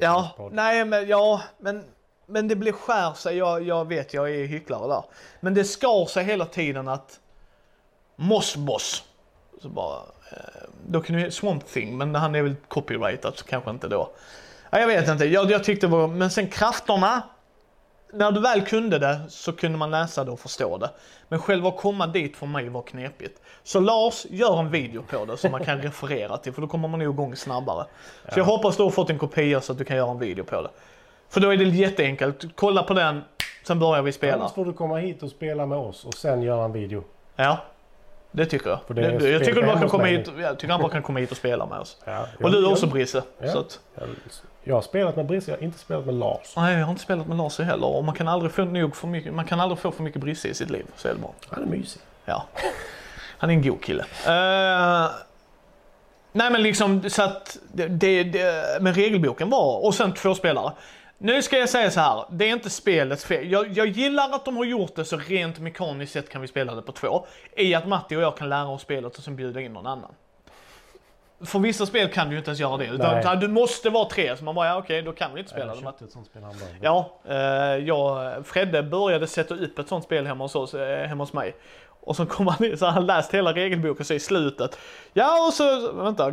Ja, 0.00 0.50
nej 0.52 0.84
men 0.84 1.08
ja, 1.08 1.42
men, 1.58 1.84
men 2.26 2.48
det 2.48 2.56
blir 2.56 2.72
skär 2.72 3.14
sig. 3.14 3.36
Jag, 3.36 3.62
jag 3.62 3.88
vet, 3.88 4.14
jag 4.14 4.30
är 4.30 4.46
hycklare 4.46 4.88
där. 4.88 5.04
Men 5.40 5.54
det 5.54 5.64
skar 5.64 6.06
sig 6.06 6.24
hela 6.24 6.46
tiden 6.46 6.88
att 6.88 7.20
Moss 8.16 8.56
Boss. 8.56 9.04
Så 9.62 9.68
bara, 9.68 9.96
eh, 10.32 10.38
då 10.86 11.00
kunde 11.00 11.24
vi 11.24 11.30
Swamp 11.30 11.66
Thing, 11.66 11.98
men 11.98 12.14
han 12.14 12.34
är 12.34 12.42
väl 12.42 12.54
copyrightat 12.68 13.38
så 13.38 13.44
kanske 13.44 13.70
inte 13.70 13.88
då. 13.88 14.10
Ja, 14.70 14.80
jag 14.80 14.86
vet 14.86 15.08
inte, 15.08 15.24
jag, 15.24 15.50
jag 15.50 15.64
tyckte 15.64 15.86
det 15.86 15.90
var, 15.90 16.08
men 16.08 16.30
sen 16.30 16.48
krafterna. 16.48 17.22
När 18.12 18.32
du 18.32 18.40
väl 18.40 18.62
kunde 18.62 18.98
det 18.98 19.20
så 19.28 19.52
kunde 19.52 19.78
man 19.78 19.90
läsa 19.90 20.24
det 20.24 20.30
och 20.30 20.40
förstå 20.40 20.78
det. 20.78 20.90
Men 21.28 21.38
själva 21.38 21.68
att 21.68 21.76
komma 21.76 22.06
dit 22.06 22.36
för 22.36 22.46
mig 22.46 22.68
var 22.68 22.82
knepigt. 22.82 23.40
Så 23.62 23.80
Lars, 23.80 24.26
gör 24.30 24.58
en 24.58 24.70
video 24.70 25.02
på 25.02 25.24
det 25.24 25.36
som 25.36 25.50
man 25.50 25.64
kan 25.64 25.78
referera 25.82 26.36
till 26.36 26.52
för 26.52 26.62
då 26.62 26.68
kommer 26.68 26.88
man 26.88 26.98
nog 27.00 27.14
igång 27.14 27.36
snabbare. 27.36 27.86
Så 28.32 28.38
jag 28.38 28.44
hoppas 28.44 28.76
du 28.76 28.82
har 28.82 28.90
fått 28.90 29.10
en 29.10 29.18
kopia 29.18 29.60
så 29.60 29.72
att 29.72 29.78
du 29.78 29.84
kan 29.84 29.96
göra 29.96 30.10
en 30.10 30.18
video 30.18 30.44
på 30.44 30.62
det. 30.62 30.70
För 31.28 31.40
då 31.40 31.52
är 31.52 31.56
det 31.56 31.64
jätteenkelt. 31.64 32.44
Kolla 32.54 32.82
på 32.82 32.94
den, 32.94 33.22
sen 33.66 33.78
börjar 33.78 34.02
vi 34.02 34.12
spela. 34.12 34.34
Annars 34.34 34.52
får 34.52 34.64
du 34.64 34.72
komma 34.72 34.96
hit 34.96 35.22
och 35.22 35.30
spela 35.30 35.66
med 35.66 35.78
oss 35.78 36.04
och 36.04 36.14
sen 36.14 36.42
göra 36.42 36.64
en 36.64 36.72
video. 36.72 37.04
Ja, 37.36 37.58
det 38.36 38.46
tycker 38.46 38.70
jag. 38.70 38.78
För 38.86 38.94
det 38.94 39.02
Det- 39.18 39.30
jag, 39.30 39.44
tycker 39.44 39.60
bara 39.60 39.66
hemma 39.66 39.80
kan 39.80 39.88
komma 39.88 40.04
hit, 40.04 40.30
jag 40.40 40.58
tycker 40.58 40.72
han 40.72 40.80
bara 40.82 40.92
kan 40.92 41.02
komma 41.02 41.18
hit 41.18 41.30
och 41.30 41.36
spela 41.36 41.66
med 41.66 41.78
oss. 41.78 41.96
Ja, 42.04 42.26
Och 42.42 42.50
du 42.50 42.66
också 42.66 42.86
Brisse. 42.86 43.22
Ja. 43.38 43.52
Så 43.52 43.58
att, 43.58 43.80
jag, 44.64 44.74
har 44.74 44.82
spelat 44.82 45.16
med 45.16 45.26
Brisse, 45.26 45.50
jag 45.50 45.58
har 45.58 45.64
inte 45.64 45.78
spelat 45.78 46.06
med 46.06 46.14
Lars. 46.14 46.52
nej, 46.56 46.78
jag 46.78 46.84
har 46.84 46.90
inte 46.90 47.02
spelat 47.02 47.26
med 47.26 47.36
Lars 47.36 47.58
heller 47.58 47.86
och 47.86 48.04
man 48.04 48.14
kan 48.14 48.28
aldrig 48.28 48.52
få 48.52 48.64
nog 48.64 48.96
för 48.96 49.06
mycket, 49.06 49.34
man 49.34 49.44
kan 49.44 49.60
aldrig 49.60 49.78
få 49.78 49.90
för 49.92 50.02
mycket 50.02 50.20
Brisse 50.20 50.48
i 50.48 50.54
sitt 50.54 50.70
liv. 50.70 50.86
Så 50.96 51.08
är 51.08 51.12
det 51.12 51.18
bra. 51.20 51.32
Han 51.50 51.62
är 51.62 51.66
mysig. 51.66 52.02
Ja. 52.24 52.46
Han 53.38 53.50
är 53.50 53.54
en 53.54 53.62
god 53.62 53.82
kille. 53.84 54.02
Eh, 54.26 55.10
nej 56.32 56.50
men 56.50 56.62
liksom 56.62 57.10
så 57.10 57.22
att 57.22 57.58
det, 57.72 57.86
det, 57.88 58.22
det, 58.24 58.64
men 58.80 58.94
regelboken 58.94 59.50
var, 59.50 59.84
och 59.84 59.94
sen 59.94 60.14
två 60.14 60.34
spelare. 60.34 60.72
Nu 61.18 61.42
ska 61.42 61.58
jag 61.58 61.68
säga 61.68 61.90
så 61.90 62.00
här, 62.00 62.24
det 62.30 62.44
är 62.44 62.52
inte 62.52 62.70
spelets 62.70 63.24
fel. 63.24 63.52
Jag, 63.52 63.68
jag 63.72 63.86
gillar 63.86 64.30
att 64.34 64.44
de 64.44 64.56
har 64.56 64.64
gjort 64.64 64.94
det 64.94 65.04
så 65.04 65.16
rent 65.16 65.58
mekaniskt 65.58 66.12
sett 66.12 66.28
kan 66.28 66.40
vi 66.40 66.48
spela 66.48 66.74
det 66.74 66.82
på 66.82 66.92
två. 66.92 67.26
I 67.56 67.74
att 67.74 67.88
Matti 67.88 68.16
och 68.16 68.22
jag 68.22 68.36
kan 68.36 68.48
lära 68.48 68.68
oss 68.68 68.82
spelet 68.82 69.16
och 69.18 69.24
sen 69.24 69.36
bjuda 69.36 69.60
in 69.60 69.72
någon 69.72 69.86
annan. 69.86 70.14
För 71.44 71.58
vissa 71.58 71.86
spel 71.86 72.08
kan 72.08 72.26
du 72.28 72.32
ju 72.34 72.38
inte 72.38 72.50
ens 72.50 72.60
göra 72.60 72.76
det. 72.76 72.86
Utan, 72.86 73.40
du 73.40 73.48
måste 73.48 73.90
vara 73.90 74.08
tre. 74.08 74.36
Så 74.36 74.44
man 74.44 74.54
bara, 74.54 74.66
ja 74.66 74.78
okej, 74.78 75.02
då 75.02 75.12
kan 75.12 75.34
vi 75.34 75.40
inte 75.40 75.50
spela 75.52 75.74
Jag 75.74 75.94
det. 75.98 76.04
ett 76.04 76.12
sånt 76.12 76.26
spel. 76.26 76.42
Ja, 76.80 77.20
eh, 77.28 77.36
jag, 77.86 78.46
Fredde 78.46 78.82
började 78.82 79.26
sätta 79.26 79.54
upp 79.54 79.78
ett 79.78 79.88
sånt 79.88 80.04
spel 80.04 80.26
hemma 80.26 80.44
hos, 80.44 80.54
oss, 80.54 80.74
eh, 80.74 81.06
hemma 81.06 81.22
hos 81.22 81.32
mig. 81.32 81.54
Och 82.00 82.16
så 82.16 82.26
kom 82.26 82.46
han 82.46 82.64
in, 82.64 82.78
så 82.78 82.86
han 82.86 83.06
läst 83.06 83.34
hela 83.34 83.52
regelboken 83.52 84.04
så 84.04 84.14
i 84.14 84.20
slutet. 84.20 84.78
Ja 85.12 85.46
och 85.46 85.52
så, 85.52 85.92
vänta. 85.92 86.32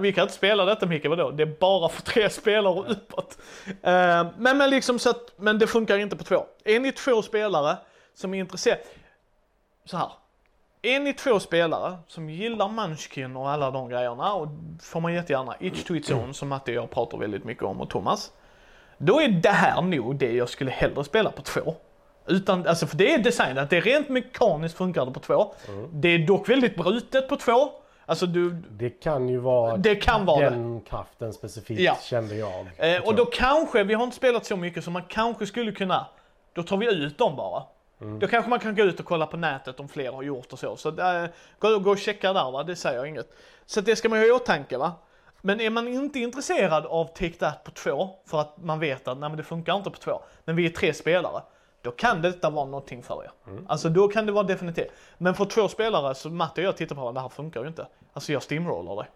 Vi 0.00 0.12
kan 0.12 0.22
inte 0.22 0.34
spela 0.34 0.64
detta 0.64 0.86
Micke, 0.86 1.06
vadå? 1.06 1.30
Det 1.30 1.42
är 1.42 1.56
bara 1.60 1.88
för 1.88 2.02
tre 2.02 2.30
spelare 2.30 2.74
och 2.74 2.90
uppåt. 2.90 3.38
Eh, 3.66 4.26
men, 4.38 4.58
men 4.58 4.70
liksom 4.70 4.98
så 4.98 5.10
att, 5.10 5.32
men 5.36 5.58
det 5.58 5.66
funkar 5.66 5.98
inte 5.98 6.16
på 6.16 6.24
två. 6.24 6.46
Är 6.64 6.80
ni 6.80 6.92
två 6.92 7.22
spelare 7.22 7.76
som 8.14 8.34
är 8.34 8.38
intresserade, 8.38 8.82
så 9.84 9.96
här. 9.96 10.10
Är 10.82 11.00
ni 11.00 11.12
två 11.12 11.40
spelare 11.40 11.96
som 12.08 12.30
gillar 12.30 12.68
Munchkin 12.68 13.36
och 13.36 13.50
alla 13.50 13.70
de 13.70 13.88
grejerna 13.88 14.34
och 14.34 14.48
får 14.82 15.00
man 15.00 15.14
jättegärna 15.14 15.56
Itch 15.60 15.84
to 15.84 15.94
its 15.94 16.10
own 16.10 16.34
som 16.34 16.48
Matti 16.48 16.72
och 16.72 16.74
jag 16.74 16.90
pratar 16.90 17.18
väldigt 17.18 17.44
mycket 17.44 17.62
om 17.64 17.80
och 17.80 17.90
Thomas. 17.90 18.32
Då 18.98 19.20
är 19.20 19.28
det 19.28 19.48
här 19.48 19.82
nog 19.82 20.16
det 20.16 20.32
jag 20.32 20.48
skulle 20.48 20.70
hellre 20.70 21.04
spela 21.04 21.30
på 21.30 21.42
två. 21.42 21.74
Utan, 22.26 22.66
alltså 22.66 22.86
för 22.86 22.96
det 22.96 23.14
är 23.14 23.18
designat, 23.18 23.70
det 23.70 23.76
är 23.76 23.80
rent 23.80 24.08
mekaniskt 24.08 24.76
funkar 24.76 25.06
det 25.06 25.12
på 25.12 25.20
två. 25.20 25.54
Det 25.92 26.08
är 26.08 26.26
dock 26.26 26.48
väldigt 26.48 26.76
brutet 26.76 27.28
på 27.28 27.36
två. 27.36 27.70
Alltså 28.06 28.26
du, 28.26 28.50
Det 28.70 28.90
kan 28.90 29.28
ju 29.28 29.38
vara 29.38 29.76
det 29.76 29.94
kan 29.94 30.24
vara 30.26 30.50
det. 30.50 30.80
kraften 30.88 31.32
specifikt 31.32 31.80
Ja. 31.80 31.98
kände 32.02 32.34
jag. 32.36 32.66
Eh, 32.76 33.02
och 33.06 33.14
då 33.14 33.24
kanske, 33.24 33.84
vi 33.84 33.94
har 33.94 34.04
inte 34.04 34.16
spelat 34.16 34.46
så 34.46 34.56
mycket 34.56 34.84
så 34.84 34.90
man 34.90 35.02
kanske 35.08 35.46
skulle 35.46 35.72
kunna, 35.72 36.06
då 36.52 36.62
tar 36.62 36.76
vi 36.76 36.94
ut 36.94 37.18
dem 37.18 37.36
bara. 37.36 37.62
Då 38.20 38.26
kanske 38.26 38.50
man 38.50 38.58
kan 38.58 38.74
gå 38.74 38.82
ut 38.82 39.00
och 39.00 39.06
kolla 39.06 39.26
på 39.26 39.36
nätet 39.36 39.80
om 39.80 39.88
fler 39.88 40.12
har 40.12 40.22
gjort 40.22 40.52
och 40.52 40.58
så. 40.58 40.76
Så 40.76 40.88
äh, 40.88 41.26
gå, 41.58 41.78
gå 41.78 41.90
och 41.90 41.98
checka 41.98 42.32
där 42.32 42.50
va, 42.50 42.62
det 42.62 42.76
säger 42.76 42.96
jag 42.98 43.08
inget. 43.08 43.28
Så 43.66 43.80
det 43.80 43.96
ska 43.96 44.08
man 44.08 44.18
ju 44.18 44.24
ha 44.24 44.28
i 44.28 44.40
åtanke 44.40 44.78
va. 44.78 44.92
Men 45.40 45.60
är 45.60 45.70
man 45.70 45.88
inte 45.88 46.18
intresserad 46.18 46.86
av 46.86 47.04
Take 47.04 47.30
That 47.32 47.64
på 47.64 47.70
två, 47.70 48.10
för 48.26 48.40
att 48.40 48.56
man 48.62 48.78
vet 48.80 49.08
att 49.08 49.18
nej, 49.18 49.28
men 49.28 49.36
det 49.36 49.42
funkar 49.42 49.76
inte 49.76 49.90
på 49.90 49.98
två, 49.98 50.20
men 50.44 50.56
vi 50.56 50.66
är 50.66 50.70
tre 50.70 50.94
spelare. 50.94 51.42
Då 51.86 51.92
kan 51.92 52.22
detta 52.22 52.50
vara 52.50 52.64
någonting 52.64 53.02
för 53.02 53.24
er. 53.24 53.30
Alltså 53.66 53.88
då 53.88 54.08
kan 54.08 54.26
det 54.26 54.32
vara 54.32 54.44
definitivt. 54.44 54.90
Men 55.18 55.34
för 55.34 55.44
två 55.44 55.68
spelare 55.68 56.14
så 56.14 56.30
Matte 56.30 56.60
och 56.60 56.66
jag 56.66 56.76
tittar 56.76 56.96
på 56.96 57.12
det 57.12 57.20
här 57.20 57.28
funkar 57.28 57.62
ju 57.62 57.68
inte. 57.68 57.86
Alltså 58.12 58.32
jag 58.32 58.42
steamrollar 58.42 58.96
det. 58.96 59.06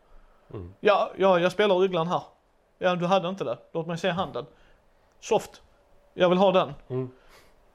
Ja, 0.81 1.11
ja, 1.17 1.39
jag 1.39 1.53
spelar 1.53 1.83
ugglan 1.83 2.09
här. 2.09 2.23
Ja, 2.79 2.95
du 2.95 3.07
hade 3.07 3.29
inte 3.29 3.45
det. 3.45 3.59
Låt 3.73 3.87
mig 3.87 3.99
se 3.99 4.11
handen. 4.11 4.47
Soft. 5.21 5.63
Jag 6.15 6.29
vill 6.29 6.39
ha 6.39 6.53
den. 6.53 6.75
Mm. 6.89 7.11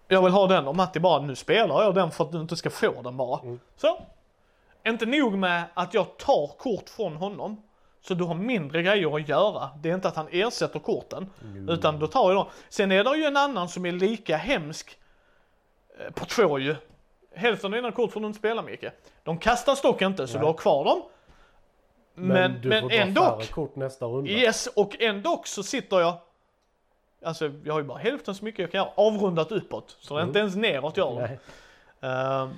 Jag 0.08 0.21
vill 0.21 0.31
ha 0.31 0.47
den 0.47 0.67
och 0.67 0.75
Matti 0.75 0.99
bara, 0.99 1.21
nu 1.21 1.36
spelar 1.36 1.84
jag 1.84 1.95
den 1.95 2.12
för 2.12 2.23
att 2.23 2.31
du 2.31 2.41
inte 2.41 2.55
ska 2.55 2.69
få 2.69 3.01
den 3.01 3.17
bara. 3.17 3.39
Så. 3.75 4.01
Inte 4.88 5.05
nog 5.05 5.34
med 5.34 5.63
att 5.73 5.93
jag 5.93 6.17
tar 6.17 6.47
kort 6.47 6.89
från 6.89 7.15
honom. 7.15 7.62
Så 8.07 8.13
du 8.13 8.23
har 8.23 8.35
mindre 8.35 8.81
grejer 8.81 9.15
att 9.15 9.27
göra. 9.29 9.69
Det 9.81 9.89
är 9.89 9.95
inte 9.95 10.07
att 10.07 10.15
han 10.15 10.27
ersätter 10.31 10.79
korten. 10.79 11.29
Utan 11.69 11.99
då 11.99 12.07
tar 12.07 12.29
jag 12.31 12.35
dem. 12.35 12.47
Sen 12.69 12.91
är 12.91 13.03
det 13.03 13.17
ju 13.17 13.23
en 13.23 13.37
annan 13.37 13.69
som 13.69 13.85
är 13.85 13.91
lika 13.91 14.37
hemsk. 14.37 14.97
eh, 15.99 16.11
På 16.13 16.25
två 16.25 16.59
ju. 16.59 16.75
Hälften 17.35 17.73
av 17.73 17.75
dina 17.75 17.91
kort 17.91 18.11
får 18.11 18.19
du 18.19 18.27
inte 18.27 18.39
spela 18.39 18.61
Micke. 18.61 18.85
De 19.23 19.37
kastas 19.37 19.81
dock 19.81 20.01
inte 20.01 20.27
så 20.27 20.33
Nej. 20.33 20.39
du 20.41 20.45
har 20.45 20.53
kvar 20.53 20.85
dem. 20.85 21.01
Men, 22.13 22.27
Men, 22.51 22.61
du 22.61 22.69
men, 22.69 22.91
ändå. 22.91 23.41
kort 23.51 23.75
nästa 23.75 24.05
runda. 24.05 24.29
Yes, 24.31 24.67
och 24.67 25.01
ändå 25.01 25.41
så 25.45 25.63
sitter 25.63 25.99
jag 25.99 26.17
Alltså 27.25 27.51
jag 27.63 27.73
har 27.73 27.79
ju 27.81 27.87
bara 27.87 27.97
hälften 27.97 28.35
så 28.35 28.45
mycket 28.45 28.59
jag 28.59 28.71
kan 28.71 28.77
göra, 28.81 28.89
avrundat 28.95 29.51
uppåt. 29.51 29.97
Så 29.99 30.15
det 30.15 30.21
är 30.21 30.25
inte 30.27 30.39
ens 30.39 30.55
neråt 30.55 30.97
gör 30.97 31.15
det. 31.15 31.21
Nej. 31.21 31.39
Ehm, 32.11 32.49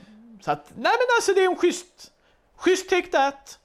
så 0.41 0.51
att, 0.51 0.71
nej 0.75 0.91
men 0.93 1.07
alltså 1.17 1.33
det 1.33 1.43
är 1.43 1.49
en 1.49 1.55
schysst, 1.55 2.11
schysst 2.55 2.89
take 2.89 3.07
that. 3.07 3.59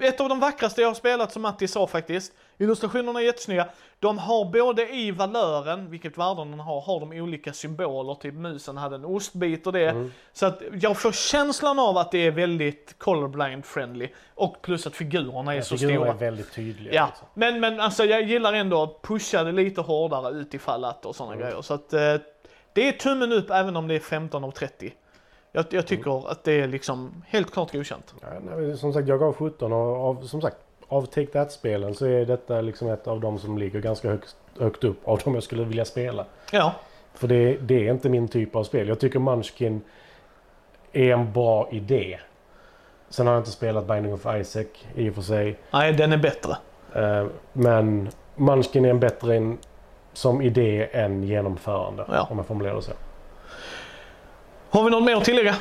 Ett 0.00 0.20
av 0.20 0.28
de 0.28 0.40
vackraste 0.40 0.80
jag 0.80 0.88
har 0.88 0.94
spelat 0.94 1.32
som 1.32 1.42
Matti 1.42 1.68
sa 1.68 1.86
faktiskt. 1.86 2.32
Illustrationerna 2.58 3.20
är 3.20 3.24
jättesnygga. 3.24 3.68
De 4.00 4.18
har 4.18 4.44
både 4.52 4.88
i 4.94 5.10
valören, 5.10 5.90
vilket 5.90 6.18
värde 6.18 6.40
den 6.40 6.60
har, 6.60 6.80
har 6.80 7.00
de 7.00 7.12
olika 7.12 7.52
symboler. 7.52 8.14
Typ 8.14 8.34
musen 8.34 8.76
hade 8.76 8.94
en 8.96 9.04
ostbit 9.04 9.66
och 9.66 9.72
det. 9.72 9.88
Mm. 9.88 10.12
Så 10.32 10.46
att 10.46 10.62
jag 10.80 10.98
får 10.98 11.12
känslan 11.12 11.78
av 11.78 11.96
att 11.98 12.10
det 12.10 12.18
är 12.26 12.30
väldigt 12.30 12.94
colorblind 12.98 13.64
friendly. 13.64 14.08
Och 14.34 14.62
plus 14.62 14.86
att 14.86 14.94
figurerna 14.96 15.54
är 15.54 15.60
så 15.60 15.76
Figurerna 15.76 16.00
stora. 16.00 16.10
är 16.10 16.18
väldigt 16.18 16.52
tydliga. 16.52 16.94
Ja, 16.94 17.06
liksom. 17.06 17.26
men, 17.34 17.60
men 17.60 17.80
alltså 17.80 18.04
jag 18.04 18.22
gillar 18.22 18.52
ändå 18.52 18.82
att 18.82 19.02
pusha 19.02 19.44
det 19.44 19.52
lite 19.52 19.80
hårdare 19.80 20.30
utifall 20.34 20.84
att 20.84 21.06
och 21.06 21.16
sådana 21.16 21.34
Mm. 21.34 21.46
grejer. 21.46 21.62
Så 21.62 21.74
att 21.74 21.92
eh, 21.92 22.14
det 22.72 22.88
är 22.88 22.92
tummen 22.92 23.32
upp 23.32 23.50
även 23.50 23.76
om 23.76 23.88
det 23.88 23.94
är 23.94 24.00
15 24.00 24.44
av 24.44 24.50
30. 24.50 24.92
Jag, 25.56 25.64
jag 25.70 25.86
tycker 25.86 26.10
Mm. 26.10 26.26
att 26.26 26.44
det 26.44 26.60
är 26.60 26.66
liksom 26.68 27.22
helt 27.26 27.52
klart 27.52 27.72
godkänt. 27.72 28.14
Ja, 28.20 28.76
som 28.76 28.92
sagt, 28.92 29.08
jag 29.08 29.18
gav 29.20 29.32
17 29.34 29.72
och 29.72 29.78
av, 30.08 30.22
som 30.26 30.40
sagt, 30.40 30.56
av 30.88 31.02
Take 31.06 31.26
That-spelen 31.26 31.94
så 31.94 32.06
är 32.06 32.24
detta 32.24 32.60
liksom 32.60 32.88
ett 32.88 33.06
av 33.06 33.20
de 33.20 33.38
som 33.38 33.58
ligger 33.58 33.80
ganska 33.80 34.08
högt, 34.08 34.36
högt 34.60 34.84
upp 34.84 35.08
av 35.08 35.20
de 35.24 35.34
jag 35.34 35.42
skulle 35.42 35.64
vilja 35.64 35.84
spela. 35.84 36.26
Ja, 36.52 36.72
För 37.14 37.28
det, 37.28 37.56
det 37.56 37.86
är 37.88 37.92
inte 37.92 38.08
min 38.08 38.28
typ 38.28 38.56
av 38.56 38.64
spel. 38.64 38.88
Jag 38.88 39.00
tycker 39.00 39.18
Munchkin 39.18 39.80
är 40.92 41.12
en 41.12 41.32
bra 41.32 41.68
idé. 41.70 42.18
Sen 43.08 43.26
har 43.26 43.34
jag 43.34 43.40
inte 43.40 43.50
spelat 43.50 43.86
Binding 43.86 44.14
of 44.14 44.26
Isaac 44.36 44.64
i 44.94 45.10
och 45.10 45.14
för 45.14 45.22
sig. 45.22 45.58
nej 45.70 45.92
den 45.92 46.12
är 46.12 46.16
bättre. 46.18 46.56
Eh, 46.94 47.26
men 47.52 48.08
Munchkin 48.34 48.84
är 48.84 48.90
en 48.90 49.00
bättre 49.00 49.36
en, 49.36 49.58
som 50.12 50.42
idé 50.42 50.88
än 50.92 51.22
genomförande. 51.22 52.04
Ja. 52.08 52.26
Om 52.30 52.36
jag 52.36 52.46
formulerar 52.46 52.74
det 52.74 52.82
så. 52.82 52.92
Har 54.70 54.84
vi 54.84 54.90
något 54.90 55.04
mer 55.04 55.16
att 55.16 55.24
tillägga? 55.24 55.54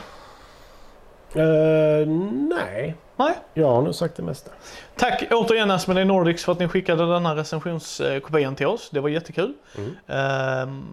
Eh, 1.36 2.08
nej, 2.08 2.96
Nej. 3.16 3.34
jag 3.54 3.68
har 3.68 3.82
nog 3.82 3.96
sagt 3.96 4.16
det 4.16 4.24
mesta. 4.24 4.52
Tack 4.96 5.24
återigen 5.32 5.72
Asmodee 5.72 6.06
Nordics 6.06 6.46
för 6.46 6.52
att 6.52 6.60
ni 6.60 6.68
skickade 6.68 7.14
den 7.14 7.26
här 7.26 7.36
recensionskopian 7.36 8.56
till 8.56 8.68
oss. 8.68 8.90
Det 8.90 9.00
var 9.00 9.10
jättekul. 9.10 9.54
Mm. 9.78 9.96
Ehm, 10.08 10.86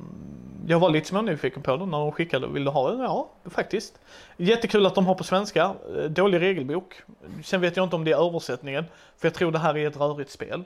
jag 0.66 0.78
var 0.78 0.90
lite 0.90 1.08
smånyfiken 1.08 1.62
på 1.62 1.76
den 1.76 1.90
när 1.90 1.98
de 1.98 2.12
skickade. 2.12 2.46
Vill 2.46 2.64
du 2.64 2.70
ha 2.70 2.90
den? 2.90 3.00
Ja, 3.00 3.28
faktiskt. 3.50 3.94
Jättekul 4.36 4.86
att 4.86 4.94
de 4.94 5.06
har 5.06 5.14
på 5.14 5.24
svenska. 5.24 5.74
Eh, 5.98 6.04
Dålig 6.04 6.40
regelbok. 6.40 7.02
Sen 7.44 7.60
vet 7.60 7.76
jag 7.76 7.84
inte 7.86 7.96
om 7.96 8.04
det 8.04 8.12
är 8.12 8.26
översättningen. 8.26 8.84
För 9.16 9.28
jag 9.28 9.34
tror 9.34 9.52
det 9.52 9.58
här 9.58 9.76
är 9.76 9.88
ett 9.88 9.96
rörigt 9.96 10.30
spel. 10.30 10.64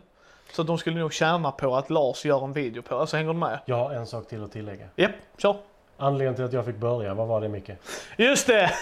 Så 0.52 0.62
de 0.62 0.78
skulle 0.78 0.98
nog 1.00 1.12
tjäna 1.12 1.50
på 1.50 1.76
att 1.76 1.90
Lars 1.90 2.24
gör 2.24 2.44
en 2.44 2.52
video 2.52 2.82
på. 2.82 2.98
Alltså 2.98 3.16
hänger 3.16 3.32
du 3.32 3.38
med? 3.38 3.58
Har 3.68 3.90
en 3.94 4.06
sak 4.06 4.28
till 4.28 4.44
att 4.44 4.52
tillägga. 4.52 4.86
Japp, 4.96 5.10
kör. 5.38 5.56
Anledningen 5.98 6.34
till 6.34 6.44
att 6.44 6.52
jag 6.52 6.64
fick 6.64 6.76
börja, 6.76 7.14
vad 7.14 7.28
var 7.28 7.40
det 7.40 7.48
Micke? 7.48 7.70
Just 8.16 8.46
det! 8.46 8.70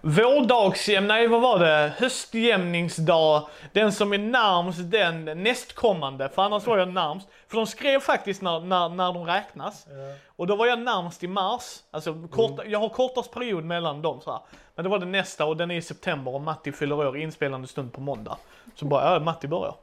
Vårdagsjäm... 0.00 1.06
Nej, 1.06 1.28
vad 1.28 1.40
var 1.40 1.58
det? 1.58 1.92
Höstjämningsdag. 1.98 3.48
Den 3.72 3.92
som 3.92 4.12
är 4.12 4.18
närmst 4.18 4.90
den 4.90 5.24
nästkommande. 5.24 6.28
För 6.28 6.42
annars 6.42 6.66
var 6.66 6.78
jag 6.78 6.88
närmst. 6.88 7.28
För 7.48 7.56
de 7.56 7.66
skrev 7.66 8.00
faktiskt 8.00 8.42
när, 8.42 8.60
när, 8.60 8.88
när 8.88 9.12
de 9.12 9.26
räknas. 9.26 9.86
Och 10.26 10.46
då 10.46 10.56
var 10.56 10.66
jag 10.66 10.78
närmst 10.78 11.24
i 11.24 11.28
mars. 11.28 11.78
Alltså, 11.90 12.28
kort, 12.30 12.60
jag 12.66 12.78
har 12.78 12.88
kortast 12.88 13.32
period 13.32 13.64
mellan 13.64 14.02
dem 14.02 14.20
så 14.20 14.30
här. 14.30 14.40
Men 14.74 14.82
det 14.82 14.88
var 14.88 14.98
det 14.98 15.06
nästa 15.06 15.44
och 15.44 15.56
den 15.56 15.70
är 15.70 15.74
i 15.74 15.82
september 15.82 16.34
och 16.34 16.40
Matti 16.40 16.72
fyller 16.72 16.96
år 16.96 17.18
inspelande 17.18 17.68
stund 17.68 17.92
på 17.92 18.00
måndag. 18.00 18.36
Så 18.74 18.84
bara, 18.84 19.14
ja 19.14 19.20
Matti 19.20 19.48
börjar. 19.48 19.74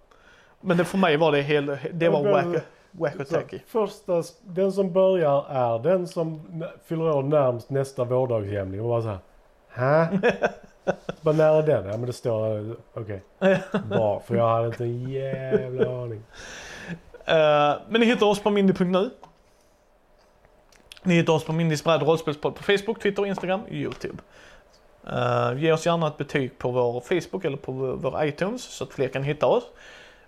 Men 0.62 0.78
det 0.78 0.86
för 0.86 0.97
mig 0.97 1.17
var 1.17 1.32
det 1.32 1.41
hel, 1.41 1.78
det 1.93 2.10
var 2.10 2.23
wack, 2.32 2.63
wack 2.97 3.19
och 3.19 3.27
Så, 3.27 3.34
tacky. 3.34 3.60
första, 3.67 4.23
den 4.41 4.71
som 4.71 4.91
börjar 4.91 5.45
är 5.49 5.79
den 5.84 6.08
som 6.08 6.41
fyller 6.86 7.15
år 7.15 7.23
närmst 7.23 7.69
nästa 7.69 8.03
vårdagsjämning. 8.03 8.81
Och 8.81 8.88
bara 8.88 9.01
så 9.01 9.08
här. 9.08 9.19
Hä? 9.69 10.19
bara 11.21 11.36
när 11.36 11.53
är 11.53 11.63
den? 11.63 11.86
Ja 11.86 11.97
men 11.97 12.05
det 12.05 12.13
står... 12.13 12.75
Okej. 12.93 13.23
Bra, 13.89 14.19
för 14.19 14.36
jag 14.36 14.49
hade 14.49 14.67
inte 14.67 14.84
en 14.84 15.10
jävla 15.10 16.03
aning. 16.03 16.23
Eh, 17.25 17.73
men 17.89 18.01
ni 18.01 18.05
hittar 18.05 18.25
oss 18.25 18.39
på 18.39 18.49
mindy.nu. 18.49 19.10
Ni 21.05 21.13
hittar 21.13 21.34
oss 21.34 21.43
på 21.43 21.53
Mindys 21.53 21.84
bräd 21.84 22.01
rollspelspodd 22.01 22.55
på 22.55 22.63
Facebook, 22.63 23.01
Twitter, 23.01 23.25
Instagram, 23.25 23.62
Youtube. 23.69 24.17
Uh, 25.08 25.63
ge 25.63 25.71
oss 25.71 25.86
gärna 25.86 26.08
ett 26.08 26.17
betyg 26.17 26.58
på 26.58 26.71
vår 26.71 27.01
Facebook 27.01 27.45
eller 27.45 27.58
på 27.58 27.71
vår 27.71 27.93
vår 27.93 28.25
iTunes 28.25 28.63
så 28.63 28.84
att 28.84 28.93
fler 28.93 29.08
kan 29.08 29.23
hitta 29.23 29.47
oss. 29.47 29.63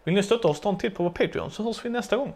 Vill 0.03 0.15
ni 0.15 0.23
stötta 0.23 0.47
oss, 0.47 0.61
ta 0.61 0.69
en 0.69 0.77
titt 0.77 0.95
på 0.95 1.03
vår 1.03 1.09
Patreon 1.09 1.51
så 1.51 1.63
hörs 1.63 1.85
vi 1.85 1.89
nästa 1.89 2.17
gång. 2.17 2.33